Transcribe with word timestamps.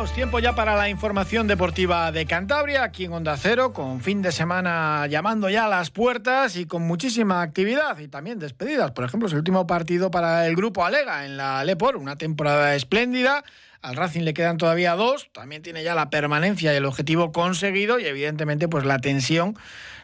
Saludos, 0.00 0.14
tiempo 0.14 0.38
ya 0.38 0.54
para 0.54 0.76
la 0.76 0.88
información 0.88 1.46
deportiva 1.46 2.10
de 2.10 2.24
Cantabria, 2.24 2.84
aquí 2.84 3.04
en 3.04 3.12
Onda 3.12 3.36
Cero, 3.36 3.74
con 3.74 4.00
fin 4.00 4.22
de 4.22 4.32
semana 4.32 5.06
llamando 5.08 5.50
ya 5.50 5.66
a 5.66 5.68
las 5.68 5.90
puertas 5.90 6.56
y 6.56 6.64
con 6.64 6.80
muchísima 6.80 7.42
actividad 7.42 7.98
y 7.98 8.08
también 8.08 8.38
despedidas. 8.38 8.92
Por 8.92 9.04
ejemplo, 9.04 9.26
es 9.26 9.34
el 9.34 9.40
último 9.40 9.66
partido 9.66 10.10
para 10.10 10.46
el 10.46 10.56
grupo 10.56 10.86
Alega 10.86 11.26
en 11.26 11.36
la 11.36 11.62
Lepor, 11.64 11.98
una 11.98 12.16
temporada 12.16 12.74
espléndida. 12.74 13.44
Al 13.82 13.94
Racing 13.94 14.22
le 14.22 14.32
quedan 14.32 14.56
todavía 14.56 14.94
dos, 14.94 15.28
también 15.32 15.60
tiene 15.60 15.84
ya 15.84 15.94
la 15.94 16.08
permanencia 16.08 16.72
y 16.72 16.76
el 16.76 16.86
objetivo 16.86 17.30
conseguido 17.30 17.98
y 17.98 18.06
evidentemente 18.06 18.68
pues 18.68 18.86
la 18.86 19.00
tensión 19.00 19.54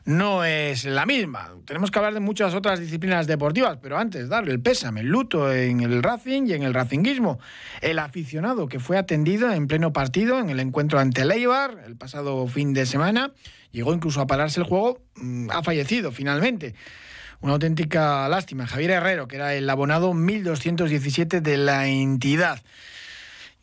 no 0.07 0.45
es 0.45 0.85
la 0.85 1.05
misma. 1.05 1.51
Tenemos 1.65 1.91
que 1.91 1.99
hablar 1.99 2.15
de 2.15 2.21
muchas 2.21 2.55
otras 2.55 2.79
disciplinas 2.79 3.27
deportivas, 3.27 3.79
pero 3.83 3.99
antes 3.99 4.29
darle 4.29 4.53
el 4.53 4.61
pésame, 4.61 5.01
el 5.01 5.09
luto 5.09 5.53
en 5.53 5.81
el 5.81 6.03
Racing 6.03 6.45
y 6.47 6.53
en 6.53 6.63
el 6.63 6.73
Racinguismo. 6.73 7.41
El 7.81 7.99
aficionado 7.99 8.69
que 8.69 8.79
fue 8.79 8.99
atendido 8.99 9.53
en 9.53 9.67
pleno 9.67 9.93
partido 9.93 10.39
en 10.39 10.49
el 10.49 10.61
encuentro 10.61 11.01
ante 11.01 11.25
Leibar 11.25 11.83
el 11.85 11.97
pasado 11.97 12.47
fin 12.47 12.73
de 12.73 12.87
semana, 12.87 13.33
llegó 13.73 13.93
incluso 13.93 14.21
a 14.21 14.29
pararse 14.29 14.61
el 14.61 14.67
juego, 14.67 15.03
mm, 15.17 15.51
ha 15.51 15.65
fallecido 15.65 16.13
finalmente. 16.13 16.77
Una 17.41 17.55
auténtica 17.55 18.29
lástima. 18.29 18.67
Javier 18.67 18.93
Herrero, 18.93 19.27
que 19.27 19.37
era 19.37 19.55
el 19.55 19.69
abonado 19.69 20.15
1217 20.15 21.41
de 21.41 21.57
la 21.57 21.89
entidad. 21.89 22.63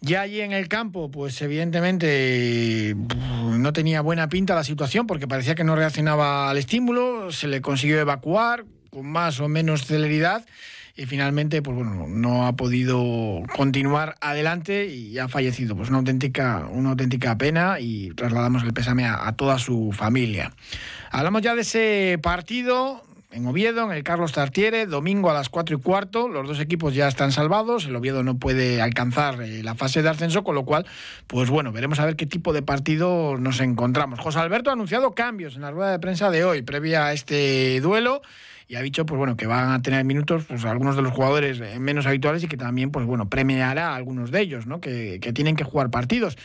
Ya 0.06 0.20
allí 0.20 0.42
en 0.42 0.52
el 0.52 0.68
campo, 0.68 1.10
pues 1.10 1.42
evidentemente 1.42 2.94
no 2.94 3.72
tenía 3.72 4.02
buena 4.02 4.28
pinta 4.28 4.54
la 4.54 4.66
situación 4.66 5.08
porque 5.08 5.30
parecía 5.30 5.56
que 5.56 5.64
no 5.64 5.78
reaccionaba 5.78 6.50
al 6.50 6.58
estímulo, 6.58 7.32
se 7.32 7.48
le 7.48 7.62
consiguió 7.62 8.02
evacuar 8.02 8.66
con 8.90 9.06
más 9.06 9.40
o 9.40 9.48
menos 9.48 9.86
celeridad 9.86 10.46
y 10.98 11.06
finalmente 11.06 11.62
pues 11.62 11.78
bueno, 11.78 12.06
no 12.10 12.46
ha 12.46 12.58
podido 12.58 13.44
continuar 13.56 14.16
adelante 14.20 14.88
y 14.88 15.18
ha 15.20 15.30
fallecido. 15.30 15.74
Pues 15.78 15.88
una 15.88 16.00
auténtica, 16.00 16.68
una 16.70 16.90
auténtica 16.90 17.38
pena 17.38 17.80
y 17.80 18.10
trasladamos 18.10 18.64
el 18.64 18.74
pésame 18.74 19.06
a, 19.06 19.26
a 19.26 19.38
toda 19.38 19.58
su 19.58 19.94
familia. 19.94 20.52
Hablamos 21.12 21.44
ya 21.44 21.56
de 21.56 21.62
ese 21.62 22.20
partido 22.22 23.04
en 23.34 23.48
Oviedo, 23.48 23.86
en 23.86 23.98
el 23.98 24.04
Carlos 24.04 24.32
Tartiere, 24.32 24.86
domingo 24.86 25.30
a 25.30 25.34
las 25.34 25.50
4 25.50 25.78
y 25.78 25.80
cuarto. 25.80 26.28
Los 26.28 26.48
dos 26.48 26.60
equipos 26.60 26.94
ya 26.94 27.08
están 27.08 27.32
salvados. 27.32 27.86
El 27.86 27.96
Oviedo 27.96 28.24
no 28.24 28.38
puede 28.38 28.82
alcanzar 28.82 29.42
eh, 29.42 29.64
la 29.64 29.76
fase 29.76 30.02
de 30.04 30.10
ascenso, 30.10 30.44
con 30.44 30.56
lo 30.56 30.66
cual, 30.66 30.86
pues 31.28 31.50
bueno, 31.50 31.72
veremos 31.72 32.00
a 32.00 32.06
ver 32.06 32.16
qué 32.16 32.26
tipo 32.26 32.54
de 32.54 32.62
partido 32.62 33.38
nos 33.38 33.60
encontramos. 33.60 34.20
José 34.20 34.40
Alberto 34.40 34.70
ha 34.70 34.74
anunciado 34.74 35.12
cambios 35.14 35.56
en 35.56 35.64
la 35.64 35.72
rueda 35.72 35.92
de 35.92 36.00
prensa 36.00 36.30
de 36.30 36.46
hoy, 36.46 36.62
previa 36.62 37.08
a 37.08 37.14
este 37.14 37.80
duelo 37.82 38.22
y 38.74 38.76
ha 38.76 38.82
dicho 38.82 39.06
pues 39.06 39.20
bueno 39.20 39.38
que 39.38 39.46
van 39.46 39.70
a 39.70 39.84
tener 39.84 40.04
minutos 40.04 40.46
pues 40.48 40.66
algunos 40.66 40.96
de 40.96 41.04
los 41.04 41.14
jugadores 41.14 41.60
eh, 41.60 41.78
menos 41.80 42.08
habituales 42.08 42.44
y 42.44 42.48
que 42.48 42.58
también 42.58 42.90
pues 42.90 43.06
bueno 43.06 43.30
premiará 43.30 43.90
a 43.90 43.96
algunos 43.96 44.32
de 44.32 44.42
ellos 44.42 44.66
¿no? 44.66 44.82
que, 44.82 45.20
que 45.22 45.32
tienen 45.32 45.56
que 45.56 45.64
jugar 45.64 45.92
partidos. 45.92 46.40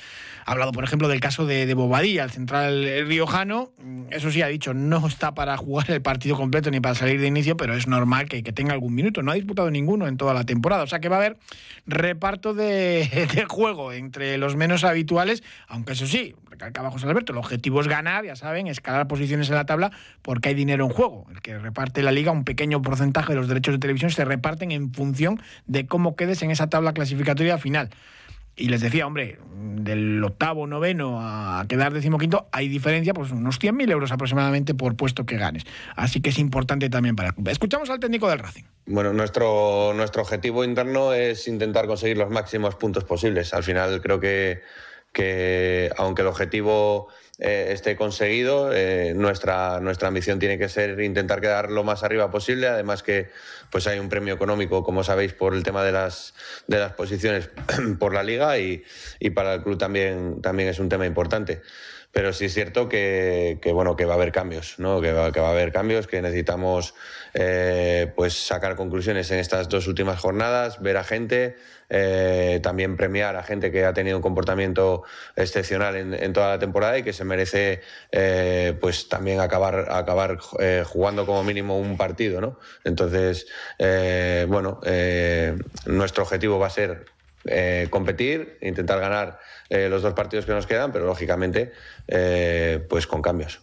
Ha 0.44 0.52
hablado 0.52 0.72
por 0.72 0.84
ejemplo 0.84 1.08
del 1.08 1.20
caso 1.20 1.46
de, 1.46 1.64
de 1.64 1.72
Bobadilla 1.72 2.24
el 2.24 2.30
central 2.30 2.86
riojano. 3.06 3.70
Mm, 3.82 4.04
eso 4.10 4.30
sí 4.30 4.42
ha 4.42 4.48
dicho 4.48 4.74
no 4.74 5.06
está 5.06 5.32
para 5.32 5.56
jugar 5.56 5.90
el 5.90 6.02
partido 6.02 6.36
completo 6.36 6.70
ni 6.70 6.80
para 6.80 6.94
salir 6.94 7.18
de 7.18 7.28
inicio 7.28 7.56
pero 7.56 7.72
es 7.72 7.86
normal 7.86 8.28
que, 8.28 8.42
que 8.42 8.52
tenga 8.52 8.74
algún 8.74 8.94
minuto. 8.94 9.22
No 9.22 9.30
ha 9.30 9.34
disputado 9.34 9.70
ninguno 9.70 10.06
en 10.06 10.18
toda 10.18 10.34
la 10.34 10.44
temporada. 10.44 10.82
O 10.82 10.86
sea 10.86 11.00
que 11.00 11.08
va 11.08 11.16
a 11.16 11.20
haber 11.20 11.38
reparto 11.86 12.52
de, 12.52 13.26
de 13.34 13.44
juego 13.46 13.94
entre 13.94 14.36
los 14.36 14.54
menos 14.54 14.84
habituales 14.84 15.42
aunque 15.66 15.94
eso 15.94 16.06
sí 16.06 16.34
recalcaba 16.50 16.90
José 16.90 17.06
Alberto 17.06 17.32
el 17.32 17.38
objetivo 17.38 17.80
es 17.80 17.88
ganar 17.88 18.26
ya 18.26 18.36
saben 18.36 18.66
escalar 18.66 19.08
posiciones 19.08 19.48
en 19.48 19.54
la 19.54 19.64
tabla 19.64 19.92
porque 20.20 20.50
hay 20.50 20.54
dinero 20.54 20.84
en 20.84 20.90
juego. 20.90 21.26
El 21.30 21.40
que 21.40 21.58
reparte 21.58 22.02
la 22.02 22.12
liga 22.18 22.32
un 22.32 22.44
pequeño 22.44 22.82
porcentaje 22.82 23.32
de 23.32 23.38
los 23.38 23.48
derechos 23.48 23.74
de 23.74 23.78
televisión 23.78 24.10
se 24.10 24.24
reparten 24.24 24.72
en 24.72 24.92
función 24.92 25.40
de 25.66 25.86
cómo 25.86 26.16
quedes 26.16 26.42
en 26.42 26.50
esa 26.50 26.68
tabla 26.68 26.92
clasificatoria 26.92 27.58
final. 27.58 27.90
Y 28.56 28.70
les 28.70 28.80
decía, 28.80 29.06
hombre, 29.06 29.38
del 29.76 30.22
octavo, 30.24 30.66
noveno 30.66 31.20
a 31.20 31.64
quedar 31.68 31.92
decimoquinto, 31.92 32.48
hay 32.50 32.66
diferencia, 32.68 33.14
pues 33.14 33.30
unos 33.30 33.60
100.000 33.60 33.92
euros 33.92 34.10
aproximadamente 34.10 34.74
por 34.74 34.96
puesto 34.96 35.24
que 35.24 35.36
ganes. 35.36 35.62
Así 35.94 36.20
que 36.20 36.30
es 36.30 36.40
importante 36.40 36.90
también 36.90 37.14
para. 37.14 37.32
Escuchamos 37.46 37.88
al 37.88 38.00
técnico 38.00 38.28
del 38.28 38.40
Racing. 38.40 38.64
Bueno, 38.86 39.12
nuestro, 39.12 39.92
nuestro 39.94 40.22
objetivo 40.22 40.64
interno 40.64 41.12
es 41.12 41.46
intentar 41.46 41.86
conseguir 41.86 42.18
los 42.18 42.30
máximos 42.30 42.74
puntos 42.74 43.04
posibles. 43.04 43.54
Al 43.54 43.62
final 43.62 44.02
creo 44.02 44.18
que, 44.18 44.62
que 45.12 45.90
aunque 45.96 46.22
el 46.22 46.28
objetivo 46.28 47.06
eh, 47.38 47.68
esté 47.70 47.96
conseguido. 47.96 48.72
Eh, 48.72 49.12
nuestra, 49.14 49.80
nuestra 49.80 50.08
ambición 50.08 50.38
tiene 50.38 50.58
que 50.58 50.68
ser 50.68 51.00
intentar 51.00 51.40
quedar 51.40 51.70
lo 51.70 51.84
más 51.84 52.02
arriba 52.02 52.30
posible. 52.30 52.66
Además 52.66 53.02
que 53.02 53.30
pues 53.70 53.86
hay 53.86 53.98
un 53.98 54.08
premio 54.08 54.34
económico, 54.34 54.82
como 54.82 55.04
sabéis, 55.04 55.34
por 55.34 55.54
el 55.54 55.62
tema 55.62 55.84
de 55.84 55.92
las, 55.92 56.34
de 56.66 56.78
las 56.78 56.92
posiciones 56.92 57.50
por 57.98 58.14
la 58.14 58.22
liga 58.22 58.58
y, 58.58 58.82
y 59.20 59.30
para 59.30 59.54
el 59.54 59.62
club 59.62 59.78
también, 59.78 60.42
también 60.42 60.68
es 60.68 60.78
un 60.78 60.88
tema 60.88 61.06
importante 61.06 61.62
pero 62.12 62.32
sí 62.32 62.46
es 62.46 62.54
cierto 62.54 62.88
que, 62.88 63.58
que, 63.60 63.72
bueno 63.72 63.96
que 63.96 64.04
va 64.04 64.14
a 64.14 64.16
haber 64.16 64.32
cambios 64.32 64.78
no 64.78 65.00
que 65.00 65.12
va, 65.12 65.30
que 65.30 65.40
va 65.40 65.48
a 65.48 65.50
haber 65.50 65.72
cambios 65.72 66.06
que 66.06 66.22
necesitamos 66.22 66.94
eh, 67.34 68.12
pues 68.16 68.34
sacar 68.34 68.76
conclusiones 68.76 69.30
en 69.30 69.38
estas 69.38 69.68
dos 69.68 69.86
últimas 69.86 70.18
jornadas 70.18 70.80
ver 70.80 70.96
a 70.96 71.04
gente 71.04 71.56
eh, 71.90 72.60
también 72.62 72.96
premiar 72.96 73.36
a 73.36 73.42
gente 73.42 73.70
que 73.70 73.84
ha 73.84 73.92
tenido 73.92 74.16
un 74.16 74.22
comportamiento 74.22 75.04
excepcional 75.36 75.96
en, 75.96 76.14
en 76.14 76.32
toda 76.32 76.48
la 76.48 76.58
temporada 76.58 76.98
y 76.98 77.02
que 77.02 77.12
se 77.12 77.24
merece 77.24 77.82
eh, 78.10 78.74
pues 78.80 79.08
también 79.08 79.40
acabar 79.40 79.86
acabar 79.90 80.38
jugando 80.84 81.26
como 81.26 81.44
mínimo 81.44 81.78
un 81.78 81.96
partido 81.96 82.40
no 82.40 82.58
entonces 82.84 83.46
bueno 84.48 84.80
nuestro 85.86 86.22
objetivo 86.22 86.58
va 86.58 86.68
a 86.68 86.70
ser 86.70 87.17
competir 87.90 88.58
intentar 88.60 89.00
ganar 89.00 89.38
eh, 89.68 89.88
los 89.88 90.02
dos 90.02 90.14
partidos 90.14 90.46
que 90.46 90.52
nos 90.52 90.66
quedan, 90.66 90.92
pero 90.92 91.06
lógicamente 91.06 91.72
eh, 92.06 92.84
pues 92.88 93.06
con 93.06 93.22
cambios. 93.22 93.60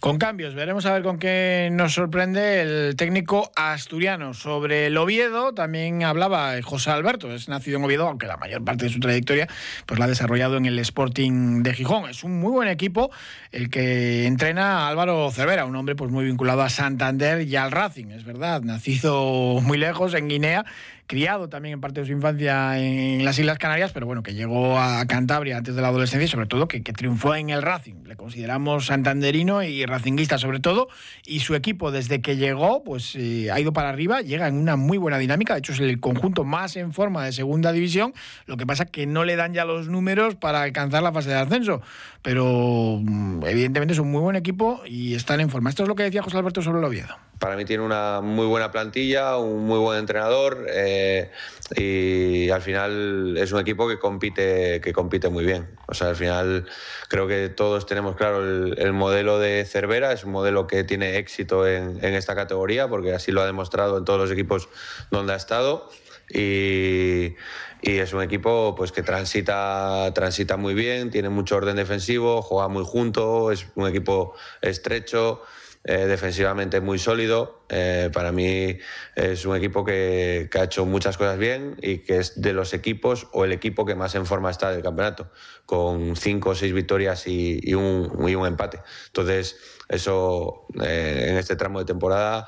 Con 0.00 0.18
cambios, 0.18 0.56
veremos 0.56 0.84
a 0.84 0.94
ver 0.94 1.04
con 1.04 1.20
qué 1.20 1.68
nos 1.70 1.94
sorprende 1.94 2.60
el 2.60 2.96
técnico 2.96 3.52
asturiano. 3.54 4.34
Sobre 4.34 4.86
el 4.86 4.96
Oviedo 4.96 5.54
también 5.54 6.02
hablaba 6.02 6.60
José 6.60 6.90
Alberto, 6.90 7.32
es 7.32 7.48
nacido 7.48 7.78
en 7.78 7.84
Oviedo, 7.84 8.08
aunque 8.08 8.26
la 8.26 8.36
mayor 8.36 8.64
parte 8.64 8.86
de 8.86 8.90
su 8.90 8.98
trayectoria 8.98 9.46
pues 9.86 10.00
la 10.00 10.06
ha 10.06 10.08
desarrollado 10.08 10.56
en 10.56 10.66
el 10.66 10.80
Sporting 10.80 11.62
de 11.62 11.72
Gijón. 11.72 12.10
Es 12.10 12.24
un 12.24 12.40
muy 12.40 12.50
buen 12.50 12.66
equipo 12.66 13.12
el 13.52 13.70
que 13.70 14.26
entrena 14.26 14.80
a 14.80 14.88
Álvaro 14.88 15.30
Cervera, 15.30 15.66
un 15.66 15.76
hombre 15.76 15.94
pues 15.94 16.10
muy 16.10 16.24
vinculado 16.24 16.62
a 16.62 16.68
Santander 16.68 17.42
y 17.42 17.54
al 17.54 17.70
Racing, 17.70 18.06
es 18.06 18.24
verdad, 18.24 18.62
nacido 18.62 19.60
muy 19.60 19.78
lejos 19.78 20.14
en 20.14 20.26
Guinea 20.26 20.64
criado 21.12 21.50
también 21.50 21.74
en 21.74 21.80
parte 21.82 22.00
de 22.00 22.06
su 22.06 22.12
infancia 22.12 22.78
en 22.78 23.22
las 23.22 23.38
Islas 23.38 23.58
Canarias, 23.58 23.90
pero 23.92 24.06
bueno, 24.06 24.22
que 24.22 24.32
llegó 24.32 24.78
a 24.78 25.04
Cantabria 25.04 25.58
antes 25.58 25.74
de 25.74 25.82
la 25.82 25.88
adolescencia 25.88 26.24
y 26.24 26.28
sobre 26.28 26.46
todo 26.46 26.68
que, 26.68 26.80
triunfó 26.80 27.34
en 27.34 27.50
el 27.50 27.60
Racing. 27.60 28.04
Le 28.06 28.16
consideramos 28.16 28.86
santanderino 28.86 29.62
y 29.62 29.84
racinguista 29.84 30.38
sobre 30.38 30.60
todo, 30.60 30.88
y 31.26 31.40
su 31.40 31.54
equipo 31.54 31.90
desde 31.90 32.22
que 32.22 32.38
llegó 32.38 32.82
pues 32.82 33.14
eh, 33.14 33.50
ha 33.52 33.60
ido 33.60 33.74
para 33.74 33.90
arriba, 33.90 34.22
llega 34.22 34.48
en 34.48 34.54
una 34.54 34.76
muy 34.76 34.96
buena 34.96 35.18
dinámica, 35.18 35.52
de 35.52 35.58
hecho 35.58 35.72
es 35.72 35.80
el 35.80 36.00
conjunto 36.00 36.44
más 36.44 36.76
en 36.76 36.94
forma 36.94 37.26
de 37.26 37.32
segunda 37.32 37.72
división, 37.72 38.14
lo 38.46 38.56
que 38.56 38.64
pasa 38.64 38.86
que 38.86 39.04
no 39.04 39.24
le 39.24 39.36
dan 39.36 39.52
ya 39.52 39.66
los 39.66 39.88
números 39.88 40.36
para 40.36 40.62
alcanzar 40.62 41.02
la 41.02 41.12
fase 41.12 41.28
de 41.28 41.34
ascenso, 41.34 41.82
pero 42.22 43.00
mm, 43.02 43.44
evidentemente 43.44 43.92
es 43.92 43.98
un 43.98 44.10
muy 44.10 44.22
buen 44.22 44.36
equipo 44.36 44.80
y 44.86 45.14
están 45.14 45.40
en 45.40 45.50
forma. 45.50 45.68
Esto 45.68 45.82
es 45.82 45.90
lo 45.90 45.94
que 45.94 46.04
decía 46.04 46.22
José 46.22 46.38
Alberto 46.38 46.62
sobre 46.62 46.78
el 46.78 46.84
Oviedo. 46.86 47.14
Para 47.42 47.56
mí 47.56 47.64
tiene 47.64 47.82
una 47.82 48.20
muy 48.20 48.46
buena 48.46 48.70
plantilla, 48.70 49.36
un 49.36 49.66
muy 49.66 49.80
buen 49.80 49.98
entrenador 49.98 50.64
eh, 50.68 51.32
y 51.74 52.48
al 52.50 52.62
final 52.62 53.36
es 53.36 53.50
un 53.50 53.58
equipo 53.58 53.88
que 53.88 53.98
compite, 53.98 54.80
que 54.80 54.92
compite 54.92 55.28
muy 55.28 55.44
bien. 55.44 55.68
O 55.88 55.94
sea, 55.94 56.10
al 56.10 56.14
final 56.14 56.68
creo 57.08 57.26
que 57.26 57.48
todos 57.48 57.84
tenemos 57.84 58.14
claro 58.14 58.44
el, 58.44 58.78
el 58.78 58.92
modelo 58.92 59.40
de 59.40 59.64
Cervera, 59.64 60.12
es 60.12 60.22
un 60.22 60.30
modelo 60.30 60.68
que 60.68 60.84
tiene 60.84 61.16
éxito 61.16 61.66
en, 61.66 61.98
en 62.04 62.14
esta 62.14 62.36
categoría 62.36 62.86
porque 62.86 63.12
así 63.12 63.32
lo 63.32 63.42
ha 63.42 63.46
demostrado 63.46 63.98
en 63.98 64.04
todos 64.04 64.20
los 64.20 64.30
equipos 64.30 64.68
donde 65.10 65.32
ha 65.32 65.36
estado. 65.36 65.90
Y, 66.32 67.34
y 67.82 67.98
es 67.98 68.12
un 68.12 68.22
equipo 68.22 68.76
pues 68.76 68.92
que 68.92 69.02
transita, 69.02 70.12
transita 70.14 70.56
muy 70.56 70.74
bien, 70.74 71.10
tiene 71.10 71.28
mucho 71.28 71.56
orden 71.56 71.74
defensivo, 71.74 72.40
juega 72.40 72.68
muy 72.68 72.84
junto, 72.84 73.50
es 73.50 73.66
un 73.74 73.88
equipo 73.88 74.32
estrecho. 74.60 75.42
Eh, 75.84 76.06
defensivamente 76.06 76.80
muy 76.80 76.98
sólido. 76.98 77.64
Eh, 77.68 78.10
para 78.12 78.30
mí 78.30 78.78
es 79.16 79.44
un 79.44 79.56
equipo 79.56 79.84
que, 79.84 80.48
ha 80.54 80.64
hecho 80.64 80.86
muchas 80.86 81.16
cosas 81.16 81.38
bien 81.38 81.76
y 81.82 81.98
que 81.98 82.18
es 82.18 82.40
de 82.40 82.52
los 82.52 82.72
equipos 82.72 83.26
o 83.32 83.44
el 83.44 83.50
equipo 83.52 83.84
que 83.84 83.96
más 83.96 84.14
en 84.14 84.24
forma 84.24 84.50
está 84.50 84.70
del 84.70 84.82
campeonato, 84.82 85.32
con 85.66 86.14
cinco 86.14 86.50
o 86.50 86.54
seis 86.54 86.72
victorias 86.72 87.26
y, 87.26 87.74
un, 87.74 88.12
un, 88.16 88.46
empate. 88.46 88.80
Entonces, 89.06 89.56
eso 89.88 90.66
eh, 90.80 91.26
en 91.30 91.36
este 91.36 91.56
tramo 91.56 91.80
de 91.80 91.84
temporada 91.84 92.46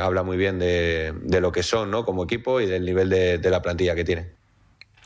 habla 0.00 0.22
muy 0.22 0.36
bien 0.36 0.58
de, 0.58 1.40
lo 1.40 1.52
que 1.52 1.62
son 1.62 1.90
¿no? 1.90 2.04
como 2.04 2.24
equipo 2.24 2.60
y 2.60 2.66
del 2.66 2.84
nivel 2.84 3.10
de, 3.10 3.38
de 3.38 3.50
la 3.50 3.60
plantilla 3.62 3.94
que 3.94 4.04
tienen. 4.04 4.43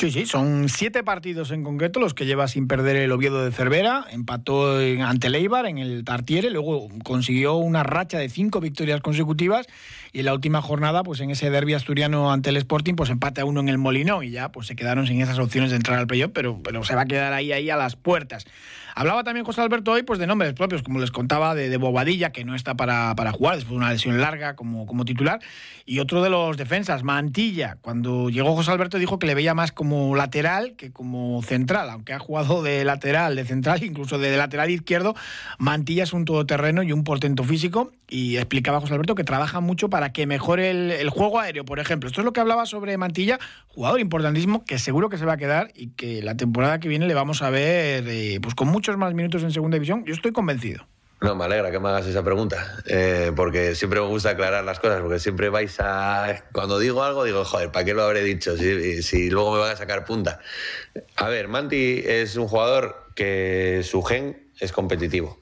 Sí, 0.00 0.12
sí, 0.12 0.26
son 0.26 0.68
siete 0.68 1.02
partidos 1.02 1.50
en 1.50 1.64
concreto 1.64 1.98
los 1.98 2.14
que 2.14 2.24
lleva 2.24 2.46
sin 2.46 2.68
perder 2.68 2.94
el 2.94 3.10
Oviedo 3.10 3.44
de 3.44 3.50
Cervera. 3.50 4.04
Empató 4.12 4.76
ante 4.76 5.26
el 5.26 5.34
Eibar 5.34 5.66
en 5.66 5.78
el 5.78 6.04
Tartiere, 6.04 6.50
luego 6.50 6.88
consiguió 7.02 7.56
una 7.56 7.82
racha 7.82 8.16
de 8.16 8.28
cinco 8.28 8.60
victorias 8.60 9.00
consecutivas 9.00 9.66
y 10.12 10.20
en 10.20 10.26
la 10.26 10.34
última 10.34 10.62
jornada, 10.62 11.02
pues 11.02 11.18
en 11.18 11.30
ese 11.30 11.50
derbi 11.50 11.74
asturiano 11.74 12.30
ante 12.30 12.50
el 12.50 12.58
Sporting, 12.58 12.94
pues 12.94 13.10
empate 13.10 13.40
a 13.40 13.44
uno 13.44 13.58
en 13.58 13.68
el 13.68 13.78
Molinón 13.78 14.22
y 14.22 14.30
ya 14.30 14.52
pues 14.52 14.68
se 14.68 14.76
quedaron 14.76 15.08
sin 15.08 15.20
esas 15.20 15.40
opciones 15.40 15.70
de 15.70 15.76
entrar 15.76 15.98
al 15.98 16.06
playoff, 16.06 16.30
pero, 16.32 16.60
pero 16.62 16.84
se 16.84 16.94
va 16.94 17.02
a 17.02 17.06
quedar 17.06 17.32
ahí, 17.32 17.50
ahí 17.50 17.68
a 17.68 17.76
las 17.76 17.96
puertas. 17.96 18.46
Hablaba 18.98 19.22
también 19.22 19.46
José 19.46 19.60
Alberto 19.60 19.92
hoy 19.92 20.02
pues, 20.02 20.18
de 20.18 20.26
nombres 20.26 20.54
propios, 20.54 20.82
como 20.82 20.98
les 20.98 21.12
contaba, 21.12 21.54
de, 21.54 21.76
Bobadilla, 21.76 22.32
que 22.32 22.44
no 22.44 22.56
está 22.56 22.76
para, 22.76 23.14
para, 23.14 23.30
jugar 23.30 23.54
después 23.54 23.70
de 23.70 23.76
una 23.76 23.92
lesión 23.92 24.20
larga 24.20 24.56
como, 24.56 24.86
como 24.86 25.04
titular, 25.04 25.38
y 25.86 26.00
otro 26.00 26.20
de 26.20 26.30
los 26.30 26.56
defensas, 26.56 27.04
Mantilla. 27.04 27.78
Cuando 27.80 28.28
llegó 28.28 28.56
José 28.56 28.72
Alberto 28.72 28.98
dijo 28.98 29.20
que 29.20 29.28
le 29.28 29.36
veía 29.36 29.54
más 29.54 29.70
como 29.70 29.88
lateral 30.17 30.75
que 30.76 30.93
como 30.93 31.43
central, 31.43 31.90
aunque 31.90 32.12
ha 32.12 32.19
jugado 32.19 32.62
de 32.62 32.85
lateral, 32.85 33.37
de 33.37 33.44
central, 33.44 33.82
incluso 33.82 34.19
de 34.19 34.37
lateral 34.37 34.70
izquierdo. 34.70 35.14
Mantilla 35.58 36.05
es 36.05 36.12
un 36.12 36.25
todoterreno 36.25 36.82
y 36.82 36.93
un 36.93 37.05
portento 37.05 37.44
físico, 37.44 37.93
y 38.08 38.37
explicaba 38.37 38.81
José 38.81 38.94
Alberto 38.94 39.14
que 39.14 39.25
trabaja 39.25 39.61
mucho 39.61 39.90
para 39.90 40.12
que 40.12 40.26
mejore 40.26 40.70
el, 40.70 41.11
juego 41.11 41.40
aéreo, 41.40 41.64
por 41.64 41.79
ejemplo. 41.79 42.08
Esto 42.08 42.23
es 42.23 42.25
lo 42.25 42.32
que 42.32 42.40
hablaba 42.40 42.67
sobre 42.67 42.96
Mantilla, 42.96 43.38
jugador 43.69 44.00
importantísimo 44.00 44.64
que 44.64 44.79
seguro 44.79 45.08
que 45.08 45.19
se 45.19 45.26
va 45.26 45.35
a 45.35 45.37
quedar 45.37 45.70
y 45.75 45.88
que 45.88 46.23
la 46.23 46.37
temporada 46.37 46.81
que 46.81 46.88
viene 46.88 47.06
le 47.06 47.14
vamos 47.14 47.43
a 47.43 47.50
ver 47.50 48.05
eh, 48.08 48.38
pues 48.43 48.55
con 48.55 48.69
mucho 48.69 48.96
más 48.96 49.14
minutos 49.14 49.43
en 49.43 49.52
segunda 49.52 49.76
división, 49.76 50.05
yo 50.05 50.14
estoy 50.14 50.32
convencido. 50.32 50.87
No, 51.20 51.35
me 51.35 51.47
alegra 51.47 51.73
que 51.73 51.81
me 51.81 51.88
hagas 51.88 52.06
esa 52.06 52.23
pregunta, 52.23 52.81
eh, 52.87 53.32
porque 53.35 53.75
siempre 53.75 54.00
me 54.00 54.06
gusta 54.06 54.31
aclarar 54.31 54.62
las 54.62 54.79
cosas, 54.79 55.00
porque 55.00 55.19
siempre 55.19 55.49
vais 55.49 55.75
a... 55.81 56.44
Cuando 56.53 56.79
digo 56.79 57.03
algo, 57.03 57.25
digo, 57.25 57.44
joder, 57.44 57.73
¿para 57.73 57.85
qué 57.85 57.93
lo 57.93 58.05
habré 58.05 58.23
dicho 58.23 58.56
si, 58.56 59.29
luego 59.29 59.55
me 59.55 59.59
van 59.59 59.73
a 59.73 59.76
sacar 59.76 60.05
punta? 60.05 60.38
A 61.17 61.29
ver, 61.29 61.49
Manti 61.49 62.05
es 62.06 62.37
un 62.37 62.47
jugador 62.47 63.11
que 63.17 63.81
su 63.82 64.00
gen 64.05 64.53
es 64.61 64.70
competitivo. 64.70 65.41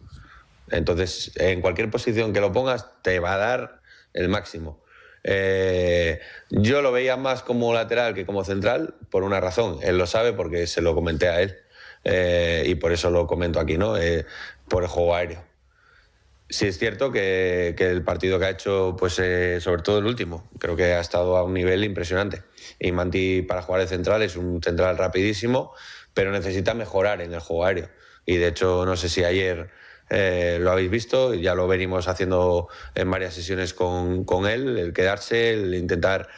Entonces, 0.71 1.33
en 1.37 1.61
cualquier 1.61 1.91
posición 1.91 2.33
que 2.33 2.41
lo 2.41 2.53
pongas, 2.53 2.87
te 3.03 3.21
va 3.21 3.35
a 3.35 3.37
dar 3.37 3.83
el 4.15 4.31
máximo. 4.31 4.83
Eh, 5.25 6.21
yo 6.49 6.81
lo 6.81 6.91
veía 6.91 7.19
más 7.19 7.43
como 7.43 7.75
lateral 7.75 8.15
que 8.15 8.25
como 8.25 8.45
central, 8.45 8.95
por 9.11 9.25
una 9.25 9.41
razón. 9.41 9.79
Él 9.83 9.99
lo 9.99 10.07
sabe 10.07 10.33
porque 10.33 10.67
se 10.67 10.81
lo 10.81 10.95
comenté 10.95 11.29
a 11.29 11.43
él. 11.43 11.55
Eh, 12.03 12.63
y 12.65 12.77
por 12.77 12.93
eso 12.93 13.11
lo 13.11 13.27
comento 13.27 13.61
aquí, 13.61 13.77
¿no? 13.77 13.95
Por 14.69 14.83
el 14.83 14.89
juego 14.89 15.15
aéreo. 15.15 15.46
Sí 16.49 16.69
es 16.69 16.79
cierto 16.79 17.11
que, 17.11 17.75
el 17.77 18.05
partido 18.05 18.39
que 18.39 18.45
ha 18.45 18.51
hecho, 18.51 18.95
pues 18.97 19.19
eh, 19.19 19.61
sobre 19.61 19.83
todo 19.83 19.99
el 19.99 20.07
último, 20.07 20.49
creo 20.61 20.77
que 20.77 20.93
ha 20.93 21.01
estado 21.01 21.37
a 21.37 21.43
un 21.43 21.53
nivel 21.53 21.83
impresionante. 21.83 22.45
Y 22.79 22.93
Manti 22.93 23.43
para 23.43 23.63
jugar 23.63 23.81
de 23.81 23.89
central 23.89 24.23
es 24.23 24.37
un 24.37 24.63
central 24.63 24.97
rapidísimo, 24.97 25.73
pero 26.15 26.31
necesita 26.31 26.73
mejorar 26.75 27.21
en 27.21 27.35
el 27.35 27.41
juego 27.41 27.65
aéreo. 27.65 27.89
Y 28.27 28.37
de 28.37 28.49
hecho, 28.49 28.87
no 28.87 28.97
sé 28.97 29.09
si 29.09 29.25
ayer 29.25 29.71
lo 30.09 30.71
habéis 30.71 30.89
visto, 30.89 31.35
ya 31.35 31.57
lo 31.57 31.67
venimos 31.67 32.07
haciendo 32.07 32.69
en 32.95 33.11
varias 33.11 33.35
sesiones 33.35 33.75
con, 33.75 34.25
con 34.25 34.47
él, 34.47 34.79
el 34.79 34.93
quedarse, 34.93 35.53
el 35.53 35.75
intentar 35.75 36.29